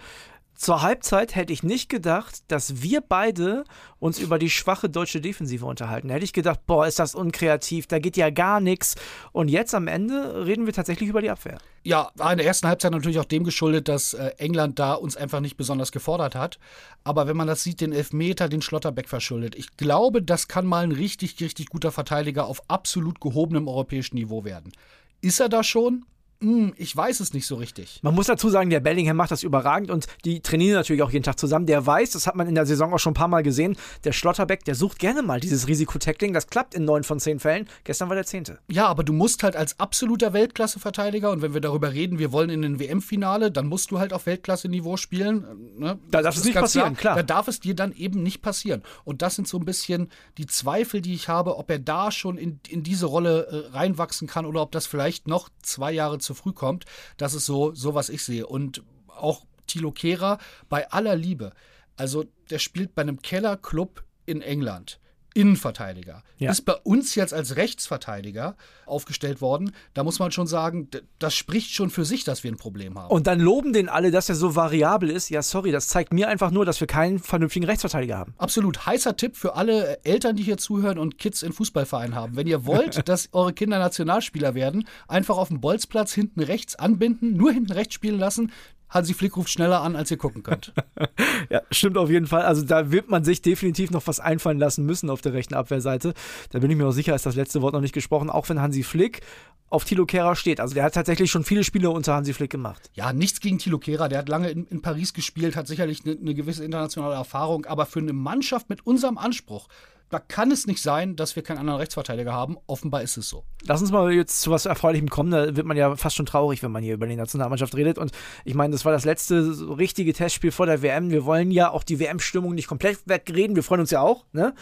Zur 0.54 0.80
Halbzeit 0.80 1.34
hätte 1.34 1.52
ich 1.52 1.62
nicht 1.62 1.90
gedacht, 1.90 2.36
dass 2.48 2.80
wir 2.80 3.02
beide 3.02 3.64
uns 3.98 4.18
über 4.18 4.38
die 4.38 4.48
schwache 4.48 4.88
deutsche 4.88 5.20
Defensive 5.20 5.66
unterhalten. 5.66 6.08
Hätte 6.08 6.24
ich 6.24 6.32
gedacht, 6.32 6.60
boah, 6.66 6.86
ist 6.86 6.98
das 6.98 7.14
unkreativ, 7.14 7.86
da 7.88 7.98
geht 7.98 8.16
ja 8.16 8.30
gar 8.30 8.60
nichts. 8.60 8.94
Und 9.32 9.48
jetzt 9.48 9.74
am 9.74 9.86
Ende 9.86 10.46
reden 10.46 10.64
wir 10.64 10.72
tatsächlich 10.72 11.10
über 11.10 11.20
die 11.20 11.28
Abwehr. 11.28 11.58
Ja, 11.82 12.10
war 12.14 12.32
in 12.32 12.38
der 12.38 12.46
ersten 12.46 12.68
Halbzeit 12.68 12.92
natürlich 12.92 13.18
auch 13.18 13.26
dem 13.26 13.44
geschuldet, 13.44 13.88
dass 13.88 14.14
äh, 14.14 14.28
England 14.38 14.78
da 14.78 14.94
uns 14.94 15.14
einfach 15.14 15.40
nicht 15.40 15.58
besonders 15.58 15.92
gefordert 15.92 16.34
hat. 16.34 16.58
Aber 17.04 17.26
wenn 17.26 17.36
man 17.36 17.48
das 17.48 17.62
sieht, 17.62 17.82
den 17.82 17.92
Elfmeter, 17.92 18.48
den 18.48 18.62
Schlotterbeck 18.62 19.10
verschuldet. 19.10 19.56
Ich 19.56 19.76
glaube, 19.76 20.22
das 20.22 20.48
kann 20.48 20.64
mal 20.64 20.84
ein 20.84 20.92
richtig, 20.92 21.38
richtig 21.40 21.68
guter 21.68 21.92
Verteidiger 21.92 22.46
auf 22.46 22.62
absolut 22.68 23.20
gehobenem 23.20 23.68
europäischen 23.68 24.16
Niveau 24.16 24.44
werden. 24.44 24.72
Ist 25.20 25.38
er 25.40 25.50
da 25.50 25.62
schon? 25.62 26.06
Hm, 26.40 26.74
ich 26.76 26.94
weiß 26.94 27.20
es 27.20 27.32
nicht 27.32 27.46
so 27.46 27.54
richtig. 27.56 28.00
Man 28.02 28.14
muss 28.14 28.26
dazu 28.26 28.50
sagen, 28.50 28.68
der 28.68 28.80
Bellingham 28.80 29.16
macht 29.16 29.30
das 29.30 29.42
überragend 29.42 29.90
und 29.90 30.06
die 30.24 30.40
trainieren 30.40 30.74
natürlich 30.74 31.02
auch 31.02 31.10
jeden 31.10 31.22
Tag 31.22 31.38
zusammen. 31.38 31.66
Der 31.66 31.86
weiß, 31.86 32.10
das 32.10 32.26
hat 32.26 32.36
man 32.36 32.46
in 32.46 32.54
der 32.54 32.66
Saison 32.66 32.92
auch 32.92 32.98
schon 32.98 33.12
ein 33.12 33.14
paar 33.14 33.28
Mal 33.28 33.42
gesehen, 33.42 33.76
der 34.04 34.12
Schlotterbeck, 34.12 34.64
der 34.64 34.74
sucht 34.74 34.98
gerne 34.98 35.22
mal 35.22 35.40
dieses 35.40 35.66
Risikotackling. 35.66 36.32
Das 36.32 36.48
klappt 36.48 36.74
in 36.74 36.84
neun 36.84 37.04
von 37.04 37.20
zehn 37.20 37.40
Fällen. 37.40 37.68
Gestern 37.84 38.08
war 38.08 38.16
der 38.16 38.26
zehnte. 38.26 38.58
Ja, 38.68 38.86
aber 38.86 39.02
du 39.02 39.12
musst 39.12 39.42
halt 39.42 39.56
als 39.56 39.80
absoluter 39.80 40.32
Weltklasse-Verteidiger 40.32 41.30
und 41.30 41.40
wenn 41.40 41.54
wir 41.54 41.60
darüber 41.60 41.92
reden, 41.92 42.18
wir 42.18 42.32
wollen 42.32 42.50
in 42.50 42.62
den 42.62 42.78
WM-Finale, 42.78 43.50
dann 43.50 43.66
musst 43.66 43.90
du 43.90 43.98
halt 43.98 44.12
auf 44.12 44.26
Weltklasse-Niveau 44.26 44.96
spielen. 44.96 45.46
Ne? 45.78 45.98
Da 46.10 46.22
darf 46.22 46.36
es 46.36 46.44
nicht 46.44 46.54
passieren, 46.54 46.96
klar. 46.96 47.16
Da 47.16 47.22
darf 47.22 47.48
es 47.48 47.60
dir 47.60 47.74
dann 47.74 47.92
eben 47.92 48.22
nicht 48.22 48.42
passieren. 48.42 48.82
Und 49.04 49.22
das 49.22 49.36
sind 49.36 49.48
so 49.48 49.58
ein 49.58 49.64
bisschen 49.64 50.10
die 50.36 50.46
Zweifel, 50.46 51.00
die 51.00 51.14
ich 51.14 51.28
habe, 51.28 51.56
ob 51.56 51.70
er 51.70 51.78
da 51.78 52.10
schon 52.10 52.36
in, 52.36 52.60
in 52.68 52.82
diese 52.82 53.06
Rolle 53.06 53.46
äh, 53.46 53.76
reinwachsen 53.76 54.28
kann 54.28 54.44
oder 54.44 54.60
ob 54.62 54.72
das 54.72 54.86
vielleicht 54.86 55.28
noch 55.28 55.48
zwei 55.62 55.92
Jahre 55.92 56.18
zu 56.26 56.34
früh 56.34 56.52
kommt. 56.52 56.84
Das 57.16 57.34
ist 57.34 57.46
so, 57.46 57.74
so 57.74 57.94
was 57.94 58.08
ich 58.08 58.22
sehe. 58.22 58.46
Und 58.46 58.82
auch 59.08 59.46
Thilo 59.66 59.92
Kehrer, 59.92 60.38
bei 60.68 60.90
aller 60.90 61.16
Liebe, 61.16 61.52
also 61.96 62.24
der 62.50 62.58
spielt 62.58 62.94
bei 62.94 63.02
einem 63.02 63.22
Kellerclub 63.22 64.04
in 64.26 64.42
England. 64.42 65.00
Innenverteidiger. 65.36 66.22
Ja. 66.38 66.50
Ist 66.50 66.62
bei 66.62 66.72
uns 66.72 67.14
jetzt 67.14 67.34
als 67.34 67.56
Rechtsverteidiger 67.56 68.56
aufgestellt 68.86 69.40
worden. 69.40 69.72
Da 69.92 70.02
muss 70.02 70.18
man 70.18 70.32
schon 70.32 70.46
sagen, 70.46 70.88
das 71.18 71.34
spricht 71.34 71.72
schon 71.72 71.90
für 71.90 72.06
sich, 72.06 72.24
dass 72.24 72.42
wir 72.42 72.50
ein 72.50 72.56
Problem 72.56 72.98
haben. 72.98 73.10
Und 73.10 73.26
dann 73.26 73.38
loben 73.38 73.74
den 73.74 73.90
alle, 73.90 74.10
dass 74.10 74.30
er 74.30 74.34
so 74.34 74.56
variabel 74.56 75.10
ist. 75.10 75.28
Ja, 75.28 75.42
sorry, 75.42 75.72
das 75.72 75.88
zeigt 75.88 76.14
mir 76.14 76.28
einfach 76.28 76.50
nur, 76.50 76.64
dass 76.64 76.80
wir 76.80 76.86
keinen 76.86 77.18
vernünftigen 77.18 77.66
Rechtsverteidiger 77.66 78.16
haben. 78.16 78.34
Absolut. 78.38 78.86
Heißer 78.86 79.16
Tipp 79.16 79.36
für 79.36 79.56
alle 79.56 80.02
Eltern, 80.04 80.36
die 80.36 80.42
hier 80.42 80.56
zuhören 80.56 80.98
und 80.98 81.18
Kids 81.18 81.42
in 81.42 81.52
Fußballvereinen 81.52 82.14
haben. 82.14 82.36
Wenn 82.36 82.46
ihr 82.46 82.64
wollt, 82.64 83.06
dass 83.08 83.28
eure 83.32 83.52
Kinder 83.52 83.78
Nationalspieler 83.78 84.54
werden, 84.54 84.88
einfach 85.06 85.36
auf 85.36 85.48
dem 85.48 85.60
Bolzplatz 85.60 86.14
hinten 86.14 86.40
rechts 86.40 86.76
anbinden, 86.76 87.36
nur 87.36 87.52
hinten 87.52 87.72
rechts 87.72 87.94
spielen 87.94 88.18
lassen. 88.18 88.52
Hansi 88.96 89.14
Flick 89.14 89.36
ruft 89.36 89.50
schneller 89.50 89.82
an, 89.82 89.94
als 89.94 90.10
ihr 90.10 90.16
gucken 90.16 90.42
könnt. 90.42 90.72
ja, 91.50 91.62
stimmt 91.70 91.96
auf 91.98 92.10
jeden 92.10 92.26
Fall. 92.26 92.42
Also 92.42 92.62
da 92.62 92.90
wird 92.90 93.08
man 93.08 93.24
sich 93.24 93.42
definitiv 93.42 93.90
noch 93.90 94.06
was 94.06 94.20
einfallen 94.20 94.58
lassen 94.58 94.84
müssen 94.84 95.10
auf 95.10 95.20
der 95.20 95.32
rechten 95.32 95.54
Abwehrseite. 95.54 96.14
Da 96.50 96.58
bin 96.58 96.70
ich 96.70 96.76
mir 96.76 96.86
auch 96.86 96.92
sicher, 96.92 97.14
ist 97.14 97.26
das 97.26 97.36
letzte 97.36 97.62
Wort 97.62 97.74
noch 97.74 97.80
nicht 97.80 97.94
gesprochen, 97.94 98.30
auch 98.30 98.48
wenn 98.48 98.60
Hansi 98.60 98.82
Flick 98.82 99.20
auf 99.68 99.84
Thilo 99.84 100.06
Kehrer 100.06 100.36
steht. 100.36 100.60
Also 100.60 100.74
der 100.74 100.84
hat 100.84 100.94
tatsächlich 100.94 101.30
schon 101.30 101.44
viele 101.44 101.64
Spiele 101.64 101.90
unter 101.90 102.14
Hansi 102.14 102.32
Flick 102.32 102.50
gemacht. 102.50 102.90
Ja, 102.94 103.12
nichts 103.12 103.40
gegen 103.40 103.58
Thilo 103.58 103.78
Kehrer. 103.78 104.08
Der 104.08 104.18
hat 104.18 104.28
lange 104.28 104.48
in, 104.50 104.66
in 104.66 104.82
Paris 104.82 105.12
gespielt, 105.12 105.56
hat 105.56 105.66
sicherlich 105.66 106.04
eine, 106.04 106.16
eine 106.18 106.34
gewisse 106.34 106.64
internationale 106.64 107.14
Erfahrung. 107.14 107.66
Aber 107.66 107.86
für 107.86 107.98
eine 107.98 108.12
Mannschaft 108.12 108.68
mit 108.68 108.86
unserem 108.86 109.18
Anspruch, 109.18 109.68
da 110.08 110.20
kann 110.20 110.52
es 110.52 110.66
nicht 110.66 110.80
sein, 110.82 111.16
dass 111.16 111.34
wir 111.34 111.42
keinen 111.42 111.58
anderen 111.58 111.80
Rechtsverteidiger 111.80 112.32
haben. 112.32 112.56
Offenbar 112.66 113.02
ist 113.02 113.16
es 113.16 113.28
so. 113.28 113.44
Lass 113.64 113.80
uns 113.80 113.90
mal 113.90 114.12
jetzt 114.12 114.40
zu 114.40 114.52
was 114.52 114.64
Erfreulichem 114.64 115.08
kommen. 115.08 115.32
Da 115.32 115.56
wird 115.56 115.66
man 115.66 115.76
ja 115.76 115.96
fast 115.96 116.14
schon 116.14 116.26
traurig, 116.26 116.62
wenn 116.62 116.70
man 116.70 116.84
hier 116.84 116.94
über 116.94 117.06
die 117.06 117.16
Nationalmannschaft 117.16 117.74
redet. 117.74 117.98
Und 117.98 118.12
ich 118.44 118.54
meine, 118.54 118.72
das 118.72 118.84
war 118.84 118.92
das 118.92 119.04
letzte 119.04 119.76
richtige 119.76 120.12
Testspiel 120.12 120.52
vor 120.52 120.66
der 120.66 120.82
WM. 120.82 121.10
Wir 121.10 121.24
wollen 121.24 121.50
ja 121.50 121.70
auch 121.70 121.82
die 121.82 121.98
WM-Stimmung 121.98 122.54
nicht 122.54 122.68
komplett 122.68 123.00
wegreden. 123.06 123.56
Wir 123.56 123.64
freuen 123.64 123.80
uns 123.80 123.90
ja 123.90 124.00
auch. 124.00 124.24
Ne? 124.32 124.54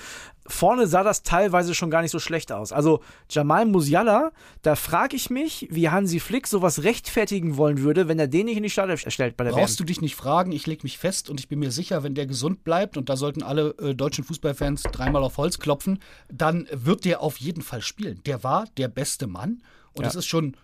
Vorne 0.47 0.87
sah 0.87 1.03
das 1.03 1.23
teilweise 1.23 1.75
schon 1.75 1.91
gar 1.91 2.03
nicht 2.03 2.11
so 2.11 2.19
schlecht 2.19 2.53
aus. 2.53 2.73
Also 2.73 3.01
Jamal 3.31 3.67
Musiala, 3.67 4.33
da 4.63 4.77
frage 4.77 5.17
ich 5.17 5.31
mich, 5.31 5.69
wie 5.71 5.89
Hansi 5.89 6.21
Flick 6.21 6.47
sowas 6.47 6.83
rechtfertigen 6.83 7.57
wollen 7.57 7.81
würde, 7.81 8.09
wenn 8.09 8.19
er 8.19 8.29
den 8.29 8.47
nicht 8.47 8.57
in 8.57 8.63
die 8.63 8.71
Startelf 8.71 9.05
stellt 9.09 9.37
bei 9.37 9.45
der 9.45 9.53
Brauchst 9.53 9.79
WM. 9.79 9.87
du 9.87 9.93
dich 9.93 10.01
nicht 10.01 10.17
fragen, 10.17 10.53
ich 10.53 10.67
lege 10.67 10.83
mich 10.83 10.99
fest 10.99 11.31
und 11.31 11.41
ich 11.41 11.49
bin 11.49 11.59
mir 11.59 11.71
sicher, 11.71 12.03
wenn 12.03 12.15
der 12.15 12.27
gesund 12.27 12.65
bleibt 12.65 12.97
und 12.97 13.09
da 13.09 13.17
sollten 13.17 13.43
alle 13.43 13.75
äh, 13.79 13.95
deutschen 13.95 14.25
Fußballfans 14.25 14.83
dreimal 14.83 15.23
auf 15.23 15.39
Holz 15.39 15.59
klopfen, 15.59 15.99
dann 16.29 16.69
wird 16.73 17.05
der 17.05 17.21
auf 17.21 17.39
jeden 17.39 17.63
Fall 17.63 17.83
spielen. 17.83 18.21
Der 18.27 18.45
war 18.45 18.67
der 18.77 18.89
beste 18.89 19.27
Mann 19.27 19.63
und 19.93 20.03
ja. 20.03 20.05
das 20.05 20.15
ist 20.15 20.27
schon 20.27 20.57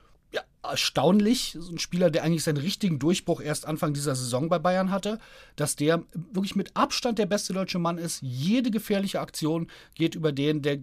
erstaunlich, 0.63 1.57
so 1.59 1.73
ein 1.73 1.79
Spieler, 1.79 2.11
der 2.11 2.23
eigentlich 2.23 2.45
seinen 2.45 2.59
richtigen 2.59 2.99
Durchbruch 2.99 3.41
erst 3.41 3.67
Anfang 3.67 3.95
dieser 3.95 4.15
Saison 4.15 4.49
bei 4.49 4.59
Bayern 4.59 4.91
hatte, 4.91 5.19
dass 5.57 5.75
der 5.75 6.03
wirklich 6.15 6.55
mit 6.55 6.77
Abstand 6.77 7.19
der 7.19 7.27
beste 7.27 7.53
deutsche 7.53 7.79
Mann 7.79 7.99
ist. 7.99 8.21
Jede 8.21 8.71
gefährliche 8.71 9.21
Aktion 9.21 9.69
geht 9.95 10.15
über 10.15 10.33
den, 10.33 10.61
der 10.63 10.79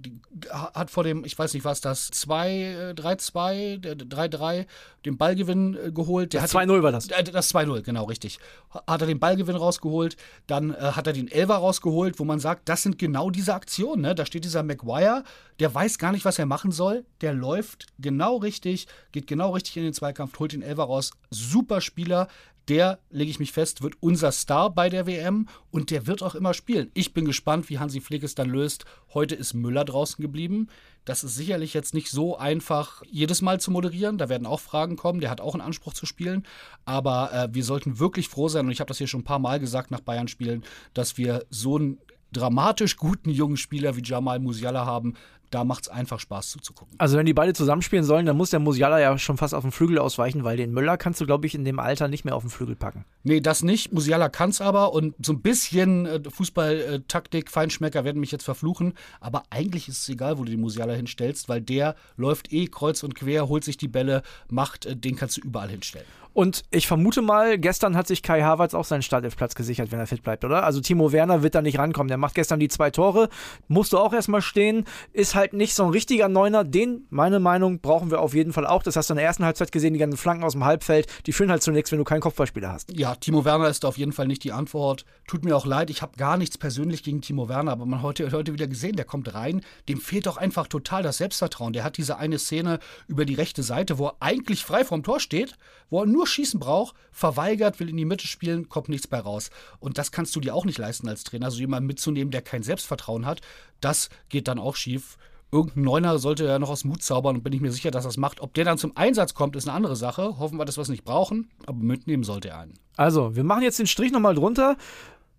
hat 0.50 0.90
vor 0.90 1.04
dem, 1.04 1.26
ich 1.26 1.38
weiß 1.38 1.54
nicht 1.54 1.64
was, 1.64 1.82
das 1.82 2.08
2, 2.08 2.94
3-2, 2.96 4.08
3-3, 4.08 4.66
den 5.06 5.18
Ballgewinn 5.18 5.78
äh, 5.78 5.92
geholt. 5.92 6.34
Der 6.34 6.42
das 6.42 6.54
2-0 6.54 6.82
war 6.82 6.92
das. 6.92 7.08
Das 7.08 7.54
2-0, 7.54 7.82
genau, 7.82 8.06
richtig. 8.06 8.40
Hat 8.70 9.02
er 9.02 9.08
den 9.08 9.20
Ballgewinn 9.20 9.56
rausgeholt, 9.56 10.18
dann 10.48 10.72
äh, 10.72 10.78
hat 10.78 11.08
er 11.08 11.14
den 11.14 11.28
Elver 11.28 11.56
rausgeholt, 11.56 12.20
wo 12.20 12.24
man 12.24 12.40
sagt, 12.40 12.68
das 12.70 12.84
sind 12.84 12.98
genau 12.98 13.30
diese 13.30 13.54
Aktionen. 13.54 14.02
Ne? 14.02 14.16
Da 14.16 14.26
steht 14.26 14.44
dieser 14.44 14.64
Maguire, 14.64 15.24
der 15.60 15.74
weiß 15.74 15.98
gar 15.98 16.12
nicht, 16.12 16.26
was 16.26 16.40
er 16.40 16.46
machen 16.46 16.72
soll. 16.72 17.06
Der 17.22 17.34
läuft 17.34 17.88
genau 18.00 18.38
richtig, 18.38 18.88
geht 19.12 19.28
genau 19.28 19.52
richtig 19.52 19.67
in 19.76 19.84
den 19.84 19.94
Zweikampf, 19.94 20.38
holt 20.40 20.54
den 20.54 20.62
Elver 20.62 20.86
raus. 20.86 21.12
Super 21.30 21.82
Spieler. 21.82 22.28
Der, 22.68 23.00
lege 23.10 23.32
ich 23.32 23.40
mich 23.40 23.54
fest, 23.54 23.82
wird 23.82 23.96
unser 24.02 24.34
Star 24.34 24.70
bei 24.70 24.90
der 24.90 25.08
WM 25.08 25.48
und 25.72 25.90
der 25.90 26.06
wird 26.06 26.22
auch 26.22 26.36
immer 26.36 26.54
spielen. 26.54 26.92
Ich 26.94 27.14
bin 27.14 27.24
gespannt, 27.24 27.70
wie 27.70 27.80
Hansi 27.80 28.02
Flick 28.02 28.24
es 28.24 28.36
dann 28.36 28.50
löst. 28.50 28.84
Heute 29.14 29.36
ist 29.36 29.54
Müller 29.54 29.86
draußen 29.86 30.22
geblieben. 30.22 30.68
Das 31.06 31.24
ist 31.24 31.36
sicherlich 31.36 31.74
jetzt 31.74 31.94
nicht 31.94 32.10
so 32.10 32.38
einfach, 32.38 33.02
jedes 33.10 33.42
Mal 33.42 33.62
zu 33.62 33.72
moderieren. 33.72 34.18
Da 34.18 34.28
werden 34.28 34.46
auch 34.46 34.60
Fragen 34.60 34.98
kommen. 34.98 35.22
Der 35.22 35.30
hat 35.30 35.40
auch 35.40 35.54
einen 35.54 35.62
Anspruch 35.62 35.94
zu 35.94 36.06
spielen. 36.06 36.46
Aber 36.84 37.32
äh, 37.32 37.48
wir 37.54 37.64
sollten 37.64 38.00
wirklich 38.00 38.28
froh 38.28 38.50
sein, 38.50 38.66
und 38.66 38.72
ich 38.74 38.82
habe 38.82 38.90
das 38.90 38.98
hier 38.98 39.08
schon 39.08 39.22
ein 39.22 39.26
paar 39.26 39.40
Mal 39.40 39.62
gesagt 39.62 39.90
nach 39.90 40.02
Bayern-Spielen, 40.02 40.66
dass 40.94 41.18
wir 41.18 41.46
so 41.50 41.78
einen 41.78 42.00
dramatisch 42.34 42.98
guten 42.98 43.30
jungen 43.30 43.56
Spieler 43.58 43.96
wie 43.96 44.04
Jamal 44.04 44.40
Musiala 44.40 44.86
haben, 44.86 45.14
da 45.50 45.64
macht 45.64 45.84
es 45.84 45.90
einfach 45.90 46.20
Spaß 46.20 46.50
zuzugucken. 46.50 46.96
Also 46.98 47.18
wenn 47.18 47.26
die 47.26 47.34
beide 47.34 47.54
zusammenspielen 47.54 48.04
sollen, 48.04 48.26
dann 48.26 48.38
muss 48.38 48.50
der 48.50 48.60
Musiala 48.60 49.00
ja 49.00 49.18
schon 49.18 49.38
fast 49.38 49.54
auf 49.54 49.64
den 49.64 49.72
Flügel 49.72 50.00
ausweichen, 50.00 50.44
weil 50.44 50.58
den 50.58 50.72
Müller 50.72 50.98
kannst 50.98 51.22
du, 51.22 51.26
glaube 51.26 51.48
ich, 51.48 51.56
in 51.56 51.66
dem 51.66 51.80
Alter 51.80 52.08
nicht 52.08 52.26
mehr 52.26 52.36
auf 52.36 52.44
den 52.44 52.50
Flügel 52.50 52.76
packen. 52.76 53.06
Nee, 53.24 53.42
das 53.42 53.64
nicht. 53.64 53.94
Musiala 53.94 54.30
kann 54.30 54.50
es 54.50 54.62
aber 54.62 54.94
und 54.94 55.16
so 55.26 55.34
ein 55.34 55.42
bisschen 55.42 56.06
äh, 56.06 56.22
Fußball-Taktik, 56.30 57.50
Feinschmecker 57.50 58.04
werden 58.04 58.20
mich 58.20 58.32
jetzt 58.32 58.44
verfluchen, 58.44 58.94
aber 59.20 59.44
eigentlich 59.50 59.88
ist 59.88 60.02
es 60.02 60.10
egal, 60.10 60.38
wo 60.38 60.44
du 60.44 60.52
den 60.52 60.62
Musiala 60.62 60.94
hinstellst, 60.94 61.50
weil 61.50 61.62
der 61.62 61.96
läuft 62.16 62.52
eh 62.52 62.68
kreuz 62.68 63.04
und 63.04 63.16
quer, 63.16 63.48
holt 63.48 63.64
sich 63.64 63.78
die 63.78 63.88
Bälle, 63.88 64.24
macht, 64.50 64.86
äh, 64.86 64.96
den 64.96 65.16
kannst 65.16 65.38
du 65.38 65.42
überall 65.42 65.70
hinstellen. 65.70 66.08
Und 66.38 66.66
ich 66.70 66.86
vermute 66.86 67.24
mal, 67.24 67.58
gestern 67.58 67.98
hat 67.98 68.06
sich 68.06 68.22
Kai 68.22 68.44
Havertz 68.44 68.76
auch 68.76 68.86
seinen 68.86 69.02
Startelfplatz 69.02 69.56
gesichert, 69.56 69.92
wenn 69.92 69.98
er 69.98 70.06
fit 70.06 70.22
bleibt, 70.22 70.46
oder? 70.46 70.66
Also 70.66 70.82
Timo 70.82 71.12
Werner 71.12 71.42
wird 71.42 71.56
da 71.56 71.64
nicht 71.64 71.80
rankommen. 71.80 72.10
Der 72.10 72.20
macht 72.20 72.36
gestern 72.36 72.60
die 72.60 72.68
zwei 72.68 72.92
Tore, 72.92 73.30
musst 73.68 73.92
du 73.92 73.98
auch 73.98 74.14
erstmal 74.14 74.44
stehen, 74.44 74.86
ist 75.14 75.34
halt 75.34 75.54
nicht 75.54 75.74
so 75.74 75.86
ein 75.86 75.90
richtiger 75.90 76.30
Neuner. 76.30 76.64
Den, 76.64 77.08
meine 77.10 77.40
Meinung, 77.40 77.80
brauchen 77.80 78.12
wir 78.12 78.22
auf 78.22 78.36
jeden 78.36 78.54
Fall 78.54 78.68
auch. 78.68 78.84
Das 78.84 78.96
hast 78.96 79.10
du 79.10 79.14
in 79.14 79.18
der 79.18 79.26
ersten 79.26 79.46
Halbzeit 79.46 79.72
gesehen, 79.72 79.94
die 79.94 80.00
ganzen 80.00 80.16
Flanken 80.16 80.44
aus 80.44 80.52
dem 80.52 80.64
Halbfeld, 80.64 81.08
die 81.26 81.34
führen 81.34 81.50
halt 81.50 81.64
zunächst, 81.64 81.92
wenn 81.92 81.98
du 81.98 82.06
keinen 82.06 82.22
Kopfballspieler 82.22 82.72
hast. 82.72 82.96
Ja, 82.96 83.16
Timo 83.16 83.44
Werner 83.44 83.70
ist 83.70 83.84
auf 83.84 83.98
jeden 83.98 84.12
Fall 84.12 84.28
nicht 84.28 84.44
die 84.44 84.52
Antwort. 84.52 85.06
Tut 85.26 85.44
mir 85.44 85.58
auch 85.58 85.66
leid, 85.66 85.90
ich 85.90 86.04
habe 86.04 86.18
gar 86.18 86.38
nichts 86.38 86.60
persönlich 86.60 87.02
gegen 87.02 87.22
Timo 87.22 87.50
Werner, 87.50 87.72
aber 87.72 87.88
man 87.88 87.98
hat 87.98 88.06
heute, 88.06 88.32
heute 88.32 88.54
wieder 88.54 88.68
gesehen, 88.68 88.96
der 88.96 89.06
kommt 89.06 89.34
rein, 89.34 89.62
dem 89.90 90.00
fehlt 90.00 90.28
doch 90.28 90.38
einfach 90.38 90.68
total 90.68 91.02
das 91.02 91.18
Selbstvertrauen. 91.18 91.74
Der 91.74 91.84
hat 91.84 91.98
diese 91.98 92.18
eine 92.18 92.38
Szene 92.38 92.78
über 93.08 93.26
die 93.26 93.34
rechte 93.34 93.64
Seite, 93.64 93.98
wo 93.98 94.10
er 94.10 94.18
eigentlich 94.20 94.64
frei 94.64 94.86
vom 94.86 95.02
Tor 95.02 95.20
steht, 95.20 95.56
wo 95.90 96.02
er 96.02 96.06
nur 96.06 96.27
schießen 96.28 96.60
braucht 96.60 96.96
verweigert, 97.12 97.80
will 97.80 97.90
in 97.90 97.98
die 97.98 98.06
Mitte 98.06 98.28
spielen, 98.28 98.70
kommt 98.70 98.90
nichts 98.90 99.08
bei 99.08 99.20
raus. 99.20 99.50
Und 99.80 99.98
das 99.98 100.12
kannst 100.12 100.36
du 100.36 100.40
dir 100.40 100.54
auch 100.54 100.66
nicht 100.66 100.78
leisten 100.78 101.10
als 101.10 101.24
Trainer, 101.24 101.50
so 101.50 101.60
jemanden 101.60 101.88
mitzunehmen, 101.88 102.32
der 102.32 102.42
kein 102.42 102.64
Selbstvertrauen 102.64 103.26
hat. 103.26 103.42
Das 103.82 104.10
geht 104.30 104.48
dann 104.48 104.60
auch 104.60 104.76
schief. 104.76 105.18
Irgendein 105.52 105.84
Neuner 105.84 106.20
sollte 106.20 106.46
ja 106.46 106.60
noch 106.60 106.70
aus 106.70 106.84
Mut 106.84 107.02
zaubern 107.02 107.38
und 107.38 107.44
bin 107.44 107.54
ich 107.54 107.62
mir 107.62 107.72
sicher, 107.72 107.90
dass 107.90 108.06
er 108.06 108.10
das 108.10 108.18
macht. 108.18 108.42
Ob 108.42 108.54
der 108.54 108.66
dann 108.66 108.78
zum 108.78 108.96
Einsatz 108.98 109.34
kommt, 109.34 109.56
ist 109.56 109.68
eine 109.68 109.76
andere 109.76 109.96
Sache. 109.96 110.38
Hoffen 110.40 110.58
wir, 110.58 110.66
dass 110.66 110.78
wir 110.78 110.82
es 110.82 110.90
nicht 110.90 111.06
brauchen, 111.06 111.50
aber 111.66 111.82
mitnehmen 111.82 112.24
sollte 112.24 112.50
er 112.50 112.60
einen. 112.60 112.74
Also, 112.98 113.36
wir 113.36 113.44
machen 113.44 113.64
jetzt 113.64 113.80
den 113.80 113.88
Strich 113.88 114.12
nochmal 114.12 114.36
drunter. 114.36 114.76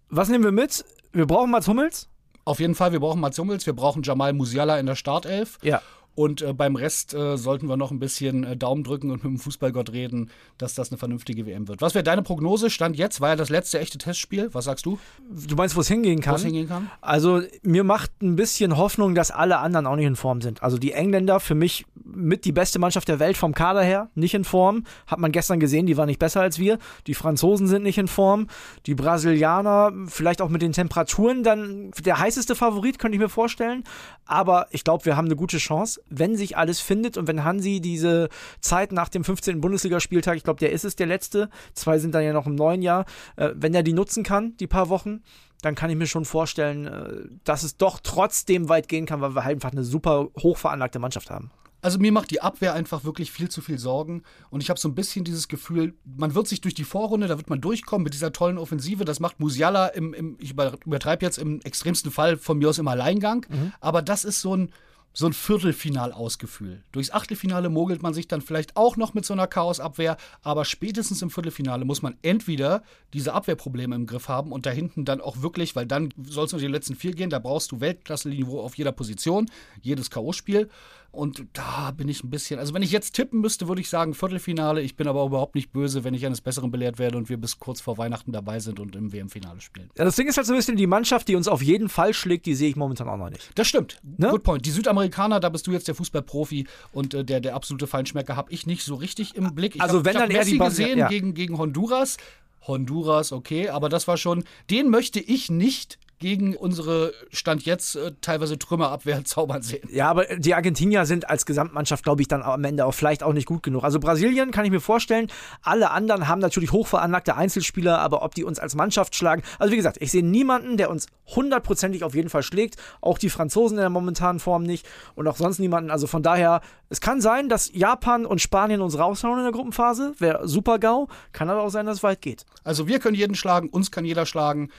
Was 0.09 0.31
nehmen 0.31 0.45
wir 0.45 0.53
mit? 0.53 0.85
Wir 1.13 1.27
brauchen 1.27 1.51
Mats 1.51 1.69
Hummels? 1.69 2.09
Auf 2.45 2.61
jeden 2.61 2.75
Fall, 2.75 2.93
wir 2.93 3.01
brauchen 3.01 3.21
Mats 3.21 3.39
Hummels, 3.39 3.67
wir 3.67 3.75
brauchen 3.75 4.03
Jamal 4.03 4.33
Musiala 4.33 4.79
in 4.79 4.87
der 4.87 4.95
Startelf. 4.95 5.59
Ja. 5.63 5.83
Und 6.19 6.43
äh, 6.43 6.53
beim 6.53 6.75
Rest 6.75 7.15
äh, 7.15 7.37
sollten 7.37 7.69
wir 7.69 7.77
noch 7.77 7.93
ein 7.93 8.01
bisschen 8.01 8.43
äh, 8.43 8.57
Daumen 8.57 8.83
drücken 8.83 9.13
und 9.13 9.23
mit 9.23 9.33
dem 9.33 9.39
Fußballgott 9.39 9.93
reden, 9.93 10.33
dass 10.59 10.75
das 10.75 10.91
eine 10.91 10.99
vernünftige 10.99 11.47
WM 11.47 11.69
wird. 11.69 11.81
Was 11.81 11.95
wäre 11.95 12.03
deine 12.03 12.23
Prognose? 12.23 12.71
Stand 12.71 12.97
jetzt, 12.97 13.21
war 13.21 13.29
ja 13.29 13.37
das 13.37 13.51
letzte 13.51 13.79
echte 13.79 13.99
Testspiel. 13.99 14.53
Was 14.53 14.65
sagst 14.65 14.85
du? 14.85 14.99
Du 15.31 15.55
meinst, 15.55 15.77
wo 15.77 15.81
es 15.81 15.87
hingehen 15.87 16.21
kann? 16.21 16.33
Wo 16.33 16.37
es 16.39 16.43
hingehen 16.43 16.69
kann? 16.69 16.91
Also, 17.03 17.43
mir 17.63 17.85
macht 17.85 18.21
ein 18.21 18.35
bisschen 18.35 18.77
Hoffnung, 18.77 19.15
dass 19.15 19.31
alle 19.31 19.59
anderen 19.59 19.87
auch 19.87 19.95
nicht 19.95 20.07
in 20.07 20.17
Form 20.17 20.41
sind. 20.41 20.61
Also, 20.61 20.77
die 20.77 20.91
Engländer 20.91 21.39
für 21.39 21.55
mich 21.55 21.87
mit 22.05 22.45
die 22.45 22.53
beste 22.53 22.81
Mannschaft 22.81 23.07
der 23.07 23.21
Welt 23.21 23.37
vom 23.37 23.55
Kader 23.55 23.83
her, 23.83 24.11
nicht 24.17 24.35
in 24.35 24.43
Form. 24.43 24.83
Hat 25.07 25.21
man 25.21 25.31
gestern 25.31 25.61
gesehen, 25.61 25.87
die 25.87 25.97
waren 25.97 26.09
nicht 26.09 26.19
besser 26.19 26.41
als 26.41 26.59
wir. 26.59 26.79
Die 27.07 27.15
Franzosen 27.15 27.69
sind 27.69 27.85
nicht 27.85 27.99
in 27.99 28.09
Form. 28.09 28.49
Die 28.87 28.97
Brasilianer, 28.97 29.93
vielleicht 30.09 30.43
auch 30.43 30.49
mit 30.49 30.63
den 30.63 30.73
Temperaturen, 30.73 31.45
dann 31.45 31.93
der 32.05 32.19
heißeste 32.19 32.57
Favorit, 32.57 32.99
könnte 32.99 33.15
ich 33.15 33.21
mir 33.21 33.29
vorstellen. 33.29 33.85
Aber 34.25 34.67
ich 34.71 34.83
glaube, 34.83 35.05
wir 35.05 35.17
haben 35.17 35.27
eine 35.27 35.37
gute 35.37 35.59
Chance 35.59 36.01
wenn 36.11 36.37
sich 36.37 36.57
alles 36.57 36.81
findet 36.81 37.17
und 37.17 37.27
wenn 37.27 37.45
Hansi 37.45 37.81
diese 37.81 38.29
Zeit 38.61 38.93
nach 38.93 39.09
dem 39.09 39.25
15. 39.25 39.61
Bundesligaspieltag, 39.61 40.37
ich 40.37 40.45
glaube, 40.45 40.61
der 40.61 40.73
ist 40.73 40.85
es 40.85 40.97
der 40.97 41.07
letzte, 41.07 41.51
zwei 41.75 41.99
sind 41.99 42.15
dann 42.15 42.25
ja 42.25 42.33
noch 42.33 42.47
im 42.47 42.55
neuen 42.55 42.83
Jahr, 42.83 43.05
äh, 43.37 43.51
wenn 43.55 43.75
er 43.75 43.83
die 43.83 43.93
nutzen 43.93 44.23
kann, 44.23 44.57
die 44.59 44.67
paar 44.67 44.89
Wochen, 44.89 45.23
dann 45.63 45.75
kann 45.75 45.91
ich 45.91 45.97
mir 45.97 46.07
schon 46.07 46.25
vorstellen, 46.25 46.87
äh, 46.87 47.29
dass 47.45 47.63
es 47.63 47.77
doch 47.77 48.01
trotzdem 48.03 48.69
weit 48.69 48.89
gehen 48.89 49.07
kann, 49.07 49.21
weil 49.21 49.35
wir 49.35 49.45
halt 49.45 49.57
einfach 49.57 49.73
eine 49.73 49.85
super 49.85 50.29
hochveranlagte 50.39 50.99
Mannschaft 50.99 51.31
haben. 51.31 51.51
Also 51.81 51.99
mir 51.99 52.11
macht 52.11 52.31
die 52.33 52.43
Abwehr 52.43 52.75
einfach 52.75 53.05
wirklich 53.05 53.31
viel 53.31 53.49
zu 53.49 53.61
viel 53.61 53.79
Sorgen. 53.79 54.23
Und 54.51 54.63
ich 54.63 54.71
habe 54.71 54.81
so 54.81 54.89
ein 54.89 54.95
bisschen 54.95 55.25
dieses 55.25 55.47
Gefühl, 55.47 55.95
man 56.05 56.35
wird 56.35 56.49
sich 56.49 56.61
durch 56.61 56.75
die 56.75 56.85
Vorrunde, 56.85 57.29
da 57.29 57.39
wird 57.39 57.51
man 57.51 57.61
durchkommen 57.61 58.03
mit 58.03 58.15
dieser 58.15 58.33
tollen 58.33 58.59
Offensive. 58.59 59.05
Das 59.05 59.21
macht 59.21 59.39
Musiala 59.39 59.87
im, 59.89 60.13
im 60.13 60.37
ich 60.41 60.53
übertreibe 60.53 61.25
jetzt 61.25 61.39
im 61.39 61.61
extremsten 61.61 62.11
Fall 62.11 62.37
von 62.37 62.59
mir 62.59 62.69
aus 62.69 62.79
im 62.79 62.89
Alleingang. 62.89 63.47
Mhm. 63.49 63.73
Aber 63.81 64.03
das 64.03 64.25
ist 64.25 64.41
so 64.41 64.57
ein, 64.57 64.73
so 65.19 65.27
ein 65.27 65.33
Viertelfinal-Ausgefühl. 65.33 66.85
Durchs 66.93 67.11
Achtelfinale 67.11 67.71
mogelt 67.71 68.05
man 68.05 68.15
sich 68.15 68.29
dann 68.29 68.41
vielleicht 68.41 68.77
auch 68.77 68.97
noch 68.97 69.15
mit 69.15 69.25
so 69.25 69.35
einer 69.35 69.49
Chaosabwehr, 69.49 70.17
aber 70.43 70.65
spätestens 70.65 71.23
im 71.23 71.31
Viertelfinale 71.31 71.85
muss 71.85 72.03
man 72.03 72.17
entweder 72.23 72.85
diese 73.13 73.33
Abwehrprobleme 73.33 73.97
im 73.97 74.07
Griff 74.07 74.29
haben 74.29 74.53
und 74.53 74.65
da 74.65 74.71
hinten 74.71 75.05
dann 75.05 75.21
auch 75.21 75.43
wirklich, 75.43 75.75
weil 75.75 75.87
dann 75.87 76.15
soll 76.23 76.47
es 76.47 76.53
nur 76.53 76.61
die 76.61 76.69
letzten 76.69 76.95
vier 76.95 77.15
gehen, 77.15 77.31
da 77.31 77.41
brauchst 77.41 77.73
du 77.73 77.81
Weltklasse-Niveau 77.81 78.61
auf 78.61 78.79
jeder 78.79 78.93
Position, 78.93 79.51
jedes 79.83 80.09
K.O.-Spiel. 80.09 80.69
Und 81.11 81.47
da 81.55 81.91
bin 81.91 82.07
ich 82.09 82.23
ein 82.23 82.29
bisschen, 82.29 82.61
also 82.61 82.75
wenn 82.75 82.83
ich 82.83 82.93
jetzt 82.93 83.15
tippen 83.15 83.41
müsste, 83.41 83.67
würde 83.67 83.81
ich 83.81 83.89
sagen 83.89 84.13
Viertelfinale. 84.13 84.83
Ich 84.83 84.95
bin 84.95 85.09
aber 85.09 85.25
überhaupt 85.25 85.55
nicht 85.55 85.73
böse, 85.73 86.05
wenn 86.05 86.13
ich 86.13 86.27
eines 86.27 86.43
Besseren 86.43 86.71
belehrt 86.71 86.99
werde 86.99 87.17
und 87.17 87.31
wir 87.31 87.39
bis 87.39 87.59
kurz 87.59 87.81
vor 87.81 87.97
Weihnachten 87.97 88.31
dabei 88.31 88.61
sind 88.61 88.79
und 88.79 88.95
im 88.95 89.13
WM-Finale 89.13 89.61
spielen. 89.63 89.91
Ja, 89.97 90.05
das 90.05 90.17
Ding 90.17 90.29
ist 90.29 90.37
halt 90.37 90.47
so 90.47 90.53
ein 90.53 90.59
bisschen 90.59 90.77
die 90.77 90.87
Mannschaft, 90.87 91.27
die 91.29 91.35
uns 91.35 91.49
auf 91.49 91.63
jeden 91.63 91.89
Fall 91.89 92.13
schlägt, 92.13 92.45
die 92.45 92.55
sehe 92.55 92.69
ich 92.69 92.77
momentan 92.77 93.09
auch 93.09 93.17
noch 93.17 93.31
nicht. 93.31 93.51
Das 93.55 93.67
stimmt. 93.67 93.99
Ne? 94.03 94.29
Good 94.29 94.43
point. 94.43 94.67
Die 94.67 94.71
Südamerikaner, 94.71 95.41
da 95.41 95.49
bist 95.49 95.67
du 95.67 95.73
jetzt 95.73 95.89
der 95.89 95.95
Fußballprofi 95.95 96.67
und 96.93 97.15
äh, 97.15 97.25
der, 97.25 97.41
der 97.41 97.55
absolute 97.55 97.87
Feinschmecker 97.87 98.37
habe 98.37 98.53
ich 98.53 98.67
nicht 98.67 98.85
so 98.85 98.95
richtig 98.95 99.35
im 99.35 99.55
Blick. 99.55 99.77
Ich 99.77 99.83
also 99.83 99.99
hab, 99.99 100.05
wenn 100.05 100.13
ich 100.13 100.21
dann 100.21 100.31
eher 100.31 100.45
die 100.45 100.59
gesehen 100.59 100.99
ja. 100.99 101.09
gegen, 101.09 101.33
gegen 101.33 101.57
Honduras. 101.57 102.19
Honduras, 102.67 103.33
okay, 103.33 103.71
aber 103.71 103.89
das 103.89 104.07
war 104.09 104.19
schon, 104.19 104.45
den 104.69 104.91
möchte 104.91 105.21
ich 105.21 105.49
nicht 105.51 105.99
gegen 106.19 106.57
unsere 106.57 107.13
Stand 107.31 107.65
jetzt 107.65 107.97
äh, 107.97 108.13
teilweise 108.21 108.59
Trümmerabwehr 108.59 109.25
zaubern 109.25 109.63
sehen. 109.63 109.89
Ja, 109.91 110.11
aber 110.11 110.25
die 110.37 110.55
Argentinier 110.55 111.07
sind 111.07 111.31
als 111.31 111.47
Gesamtmannschaft, 111.47 112.05
glaube 112.05 112.23
ich, 112.23 112.29
dann 112.29 112.43
am 112.43 112.65
Ende 112.65 112.85
auch 112.87 112.95
vielleicht 112.95 113.23
auch 113.23 113.33
nicht 113.33 113.47
gut 113.47 113.63
genug. 113.63 113.85
Also 113.85 114.01
Brasilien 114.01 114.51
kann 114.51 114.65
ich 114.65 114.71
mir 114.71 114.81
vorstellen, 114.81 115.29
alle 115.63 115.91
anderen 115.91 116.29
haben 116.29 116.41
natürlich 116.41 116.73
hochveranlagte 116.73 117.37
Einzelspieler, 117.37 117.99
aber 117.99 118.23
ob 118.23 118.35
die 118.35 118.45
uns 118.45 118.59
als 118.59 118.75
Mannschaft 118.75 119.15
schlagen, 119.15 119.43
also 119.59 119.73
wie 119.73 119.77
gesagt, 119.77 119.99
ich 120.01 120.11
sehe 120.11 120.25
niemanden, 120.25 120.77
der 120.77 120.91
uns 120.91 121.07
hundertprozentig 121.27 122.03
auf 122.03 122.15
jeden 122.15 122.31
Fall 122.31 122.43
schlägt, 122.43 122.77
auch 123.01 123.19
die 123.19 123.31
Franzosen 123.31 123.79
in 123.79 123.83
der 123.83 123.91
momentanen 123.91 124.41
Form 124.41 124.63
nicht 124.65 124.87
und 125.15 125.29
auch 125.29 125.37
sonst 125.37 125.59
niemanden. 125.59 125.91
Also 125.91 126.07
von 126.07 126.23
daher, 126.23 126.61
es 126.89 127.01
kann 127.01 127.21
sein, 127.21 127.49
dass 127.49 127.71
Japan 127.73 128.27
und 128.27 128.41
Spanien 128.41 128.81
uns 128.81 128.99
raushauen 128.99 129.39
in 129.39 129.45
der 129.45 129.53
Gruppenphase, 129.53 130.15
wäre 130.19 130.49
super 130.49 130.79
GAU, 130.79 131.09
kann 131.33 131.51
aber 131.51 131.63
auch 131.63 131.71
sein, 131.71 131.87
dass 131.87 131.99
es 131.99 132.03
weit 132.03 132.23
geht. 132.23 132.45
Also 132.65 132.89
wir 132.89 132.99
können 132.99 133.15
jeden 133.15 133.35
schlagen, 133.35 133.69
uns 133.69 133.91
kann 133.91 134.05
jeder 134.05 134.27
schlagen 134.27 134.71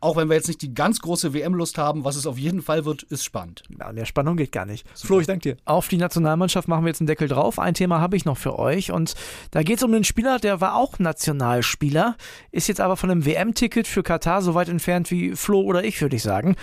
auch 0.00 0.16
wenn 0.16 0.28
wir 0.28 0.36
jetzt 0.36 0.48
nicht 0.48 0.62
die 0.62 0.74
ganz 0.74 1.00
große 1.00 1.34
WM-Lust 1.34 1.78
haben, 1.78 2.04
was 2.04 2.16
es 2.16 2.26
auf 2.26 2.38
jeden 2.38 2.62
Fall 2.62 2.84
wird, 2.84 3.02
ist 3.04 3.24
spannend. 3.24 3.62
Ja, 3.78 3.92
mehr 3.92 4.06
Spannung 4.06 4.36
geht 4.36 4.52
gar 4.52 4.66
nicht. 4.66 4.86
Super. 4.94 5.06
Flo, 5.06 5.20
ich 5.20 5.26
danke 5.26 5.50
dir. 5.50 5.56
Auf 5.64 5.88
die 5.88 5.96
Nationalmannschaft 5.96 6.68
machen 6.68 6.84
wir 6.84 6.88
jetzt 6.88 7.00
einen 7.00 7.06
Deckel 7.06 7.28
drauf. 7.28 7.58
Ein 7.58 7.74
Thema 7.74 8.00
habe 8.00 8.16
ich 8.16 8.24
noch 8.24 8.36
für 8.36 8.58
euch 8.58 8.92
und 8.92 9.14
da 9.50 9.62
geht 9.62 9.78
es 9.78 9.82
um 9.82 9.92
einen 9.92 10.04
Spieler, 10.04 10.38
der 10.38 10.60
war 10.60 10.74
auch 10.74 10.98
Nationalspieler, 10.98 12.16
ist 12.50 12.68
jetzt 12.68 12.80
aber 12.80 12.96
von 12.96 13.10
einem 13.10 13.24
WM-Ticket 13.24 13.86
für 13.86 14.02
Katar 14.02 14.42
so 14.42 14.54
weit 14.54 14.68
entfernt 14.68 15.10
wie 15.10 15.36
Flo 15.36 15.60
oder 15.60 15.84
ich, 15.84 16.00
würde 16.00 16.16
ich 16.16 16.22
sagen. 16.22 16.56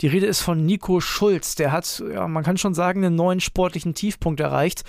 Die 0.00 0.08
Rede 0.08 0.26
ist 0.26 0.40
von 0.40 0.64
Nico 0.64 1.00
Schulz. 1.00 1.54
Der 1.54 1.72
hat, 1.72 2.02
ja, 2.12 2.26
man 2.26 2.42
kann 2.42 2.56
schon 2.56 2.74
sagen, 2.74 3.04
einen 3.04 3.14
neuen 3.14 3.40
sportlichen 3.40 3.94
Tiefpunkt 3.94 4.40
erreicht. 4.40 4.84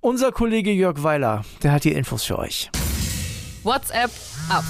Unser 0.00 0.32
Kollege 0.32 0.72
Jörg 0.72 1.02
Weiler, 1.02 1.44
der 1.62 1.72
hat 1.72 1.84
die 1.84 1.92
Infos 1.92 2.24
für 2.24 2.38
euch. 2.38 2.70
WhatsApp 3.62 4.10
ab. 4.48 4.64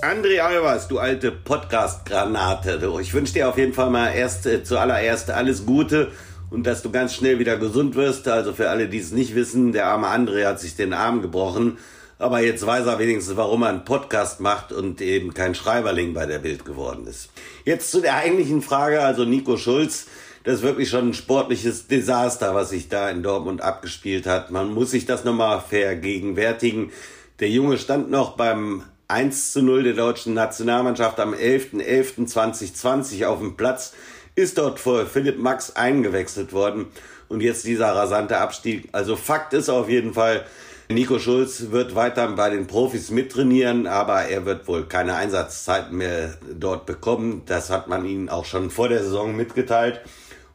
André 0.00 0.38
Albers, 0.38 0.86
du 0.86 1.00
alte 1.00 1.32
Podcast-Granate. 1.32 2.80
Ich 3.02 3.12
wünsche 3.14 3.32
dir 3.32 3.48
auf 3.48 3.58
jeden 3.58 3.72
Fall 3.72 3.90
mal 3.90 4.12
erst 4.12 4.46
äh, 4.46 4.62
zuallererst 4.62 5.32
alles 5.32 5.66
Gute 5.66 6.12
und 6.50 6.68
dass 6.68 6.82
du 6.82 6.92
ganz 6.92 7.16
schnell 7.16 7.40
wieder 7.40 7.56
gesund 7.56 7.96
wirst. 7.96 8.28
Also 8.28 8.52
für 8.52 8.70
alle, 8.70 8.88
die 8.88 8.98
es 8.98 9.10
nicht 9.10 9.34
wissen, 9.34 9.72
der 9.72 9.88
arme 9.88 10.06
André 10.06 10.46
hat 10.46 10.60
sich 10.60 10.76
den 10.76 10.92
Arm 10.92 11.20
gebrochen. 11.20 11.78
Aber 12.20 12.38
jetzt 12.40 12.64
weiß 12.64 12.86
er 12.86 13.00
wenigstens, 13.00 13.36
warum 13.36 13.62
er 13.62 13.70
einen 13.70 13.84
Podcast 13.84 14.38
macht 14.38 14.72
und 14.72 15.00
eben 15.00 15.34
kein 15.34 15.56
Schreiberling 15.56 16.14
bei 16.14 16.26
der 16.26 16.38
Bild 16.38 16.64
geworden 16.64 17.08
ist. 17.08 17.30
Jetzt 17.64 17.90
zu 17.90 18.00
der 18.00 18.14
eigentlichen 18.14 18.62
Frage, 18.62 19.00
also 19.00 19.24
Nico 19.24 19.56
Schulz. 19.56 20.06
Das 20.44 20.58
ist 20.58 20.62
wirklich 20.62 20.90
schon 20.90 21.08
ein 21.08 21.14
sportliches 21.14 21.88
Desaster, 21.88 22.54
was 22.54 22.70
sich 22.70 22.88
da 22.88 23.10
in 23.10 23.24
Dortmund 23.24 23.62
abgespielt 23.62 24.28
hat. 24.28 24.52
Man 24.52 24.72
muss 24.72 24.92
sich 24.92 25.06
das 25.06 25.24
nochmal 25.24 25.60
vergegenwärtigen. 25.60 26.92
Der 27.40 27.50
Junge 27.50 27.78
stand 27.78 28.10
noch 28.10 28.36
beim 28.36 28.84
1 29.10 29.52
zu 29.52 29.62
0 29.62 29.84
der 29.84 29.94
deutschen 29.94 30.34
Nationalmannschaft 30.34 31.18
am 31.18 31.32
11.11.2020 31.32 33.24
auf 33.24 33.38
dem 33.38 33.56
Platz, 33.56 33.94
ist 34.34 34.58
dort 34.58 34.78
vor 34.78 35.06
Philipp 35.06 35.38
Max 35.38 35.74
eingewechselt 35.74 36.52
worden 36.52 36.88
und 37.28 37.40
jetzt 37.40 37.64
dieser 37.64 37.88
rasante 37.96 38.36
Abstieg. 38.36 38.90
Also 38.92 39.16
Fakt 39.16 39.54
ist 39.54 39.70
auf 39.70 39.88
jeden 39.88 40.12
Fall, 40.12 40.44
Nico 40.90 41.18
Schulz 41.18 41.70
wird 41.70 41.94
weiter 41.94 42.28
bei 42.32 42.50
den 42.50 42.66
Profis 42.66 43.10
mittrainieren, 43.10 43.86
aber 43.86 44.24
er 44.24 44.44
wird 44.44 44.68
wohl 44.68 44.84
keine 44.84 45.14
Einsatzzeiten 45.14 45.96
mehr 45.96 46.34
dort 46.58 46.84
bekommen. 46.84 47.42
Das 47.46 47.70
hat 47.70 47.88
man 47.88 48.04
ihnen 48.04 48.28
auch 48.28 48.44
schon 48.44 48.70
vor 48.70 48.90
der 48.90 49.02
Saison 49.02 49.34
mitgeteilt. 49.34 50.02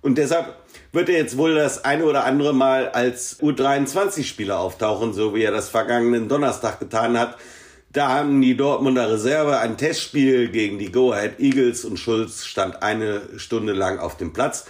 Und 0.01 0.19
deshalb 0.19 0.55
wird 0.91 1.09
er 1.09 1.17
jetzt 1.17 1.37
wohl 1.37 1.55
das 1.55 1.85
eine 1.85 2.05
oder 2.05 2.25
andere 2.25 2.53
Mal 2.53 2.89
als 2.89 3.39
U23-Spieler 3.41 4.59
auftauchen, 4.59 5.13
so 5.13 5.33
wie 5.33 5.41
er 5.41 5.51
das 5.51 5.69
vergangenen 5.69 6.27
Donnerstag 6.27 6.79
getan 6.79 7.19
hat 7.19 7.35
Da 7.93 8.09
haben 8.09 8.41
die 8.41 8.57
Dortmunder 8.57 9.07
Reserve 9.07 9.59
ein 9.59 9.77
Testspiel 9.77 10.49
gegen 10.49 10.79
die 10.79 10.91
Go 10.91 11.11
Ahead 11.11 11.39
Eagles 11.39 11.85
und 11.85 11.99
Schulz 11.99 12.43
stand 12.43 12.81
eine 12.81 13.21
Stunde 13.37 13.73
lang 13.73 13.99
auf 13.99 14.17
dem 14.17 14.33
Platz. 14.33 14.65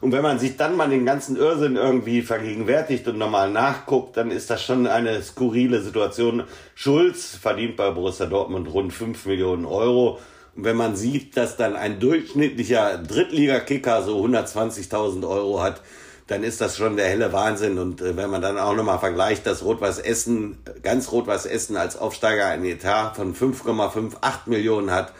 Und 0.00 0.10
wenn 0.10 0.22
man 0.22 0.40
sich 0.40 0.56
dann 0.56 0.76
mal 0.76 0.90
den 0.90 1.06
ganzen 1.06 1.36
Irrsinn 1.36 1.76
irgendwie 1.76 2.22
vergegenwärtigt 2.22 3.06
und 3.06 3.16
nochmal 3.16 3.48
nachguckt, 3.48 4.16
dann 4.16 4.32
ist 4.32 4.50
das 4.50 4.64
schon 4.64 4.88
eine 4.88 5.22
skurrile 5.22 5.82
Situation. 5.82 6.42
Schulz 6.74 7.36
verdient 7.36 7.76
bei 7.76 7.92
Borussia 7.92 8.26
Dortmund 8.26 8.66
rund 8.74 8.92
5 8.92 9.24
Millionen 9.26 9.66
Euro. 9.66 10.18
Und 10.56 10.64
wenn 10.64 10.76
man 10.76 10.96
sieht, 10.96 11.36
dass 11.36 11.56
dann 11.56 11.76
ein 11.76 12.00
durchschnittlicher 12.00 12.98
Drittligakicker 12.98 14.02
so 14.02 14.20
120.000 14.20 15.24
Euro 15.28 15.62
hat, 15.62 15.80
dann 16.26 16.42
ist 16.42 16.60
das 16.60 16.76
schon 16.76 16.96
der 16.96 17.06
helle 17.06 17.32
Wahnsinn. 17.32 17.78
Und 17.78 18.00
äh, 18.00 18.16
wenn 18.16 18.30
man 18.30 18.42
dann 18.42 18.58
auch 18.58 18.74
nochmal 18.74 18.98
vergleicht, 18.98 19.46
dass 19.46 19.64
Rot-Weiß 19.64 19.98
Essen, 19.98 20.58
ganz 20.82 21.12
Rot-Weiß 21.12 21.46
Essen 21.46 21.76
als 21.76 21.96
Aufsteiger 21.96 22.46
ein 22.46 22.64
Etat 22.64 23.14
von 23.14 23.34
5,58 23.34 24.14
Millionen 24.46 24.90
hat, 24.90 25.12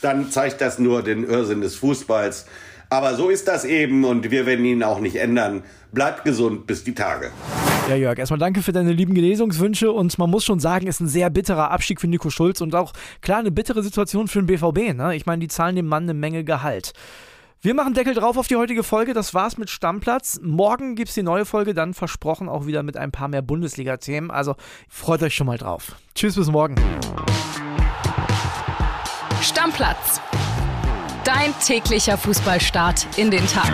dann 0.00 0.30
zeigt 0.30 0.60
das 0.60 0.78
nur 0.78 1.02
den 1.02 1.24
Irrsinn 1.28 1.60
des 1.60 1.76
Fußballs. 1.76 2.46
Aber 2.88 3.16
so 3.16 3.30
ist 3.30 3.48
das 3.48 3.64
eben 3.64 4.04
und 4.04 4.30
wir 4.30 4.46
werden 4.46 4.64
ihn 4.64 4.82
auch 4.82 5.00
nicht 5.00 5.16
ändern. 5.16 5.64
Bleibt 5.92 6.24
gesund 6.24 6.66
bis 6.66 6.84
die 6.84 6.94
Tage. 6.94 7.32
Ja, 7.88 7.96
Jörg, 7.96 8.18
erstmal 8.18 8.38
danke 8.38 8.62
für 8.62 8.72
deine 8.72 8.92
lieben 8.92 9.14
Genesungswünsche 9.14 9.90
und 9.90 10.16
man 10.18 10.30
muss 10.30 10.44
schon 10.44 10.60
sagen, 10.60 10.86
ist 10.86 11.00
ein 11.00 11.08
sehr 11.08 11.30
bitterer 11.30 11.70
Abstieg 11.70 12.00
für 12.00 12.06
Nico 12.06 12.30
Schulz 12.30 12.60
und 12.60 12.74
auch 12.74 12.92
klar 13.22 13.38
eine 13.38 13.50
bittere 13.50 13.82
Situation 13.82 14.28
für 14.28 14.40
den 14.40 14.46
BVB. 14.46 14.96
Ne? 14.96 15.16
Ich 15.16 15.26
meine, 15.26 15.40
die 15.40 15.48
zahlen 15.48 15.76
dem 15.76 15.86
Mann 15.86 16.04
eine 16.04 16.14
Menge 16.14 16.44
Gehalt. 16.44 16.92
Wir 17.62 17.74
machen 17.74 17.94
Deckel 17.94 18.14
drauf 18.14 18.36
auf 18.36 18.48
die 18.48 18.56
heutige 18.56 18.82
Folge. 18.82 19.14
Das 19.14 19.32
war's 19.34 19.56
mit 19.56 19.70
Stammplatz. 19.70 20.38
Morgen 20.42 20.94
gibt's 20.94 21.14
die 21.14 21.22
neue 21.22 21.44
Folge, 21.44 21.74
dann 21.74 21.94
versprochen 21.94 22.48
auch 22.48 22.66
wieder 22.66 22.82
mit 22.82 22.96
ein 22.96 23.10
paar 23.10 23.28
mehr 23.28 23.42
Bundesliga-Themen. 23.42 24.30
Also 24.30 24.56
freut 24.88 25.22
euch 25.22 25.34
schon 25.34 25.46
mal 25.46 25.58
drauf. 25.58 25.96
Tschüss, 26.14 26.36
bis 26.36 26.48
morgen. 26.48 26.76
Stammplatz. 29.40 30.20
Dein 31.24 31.52
täglicher 31.64 32.16
Fußballstart 32.18 33.06
in 33.16 33.30
den 33.30 33.46
Tag. 33.46 33.72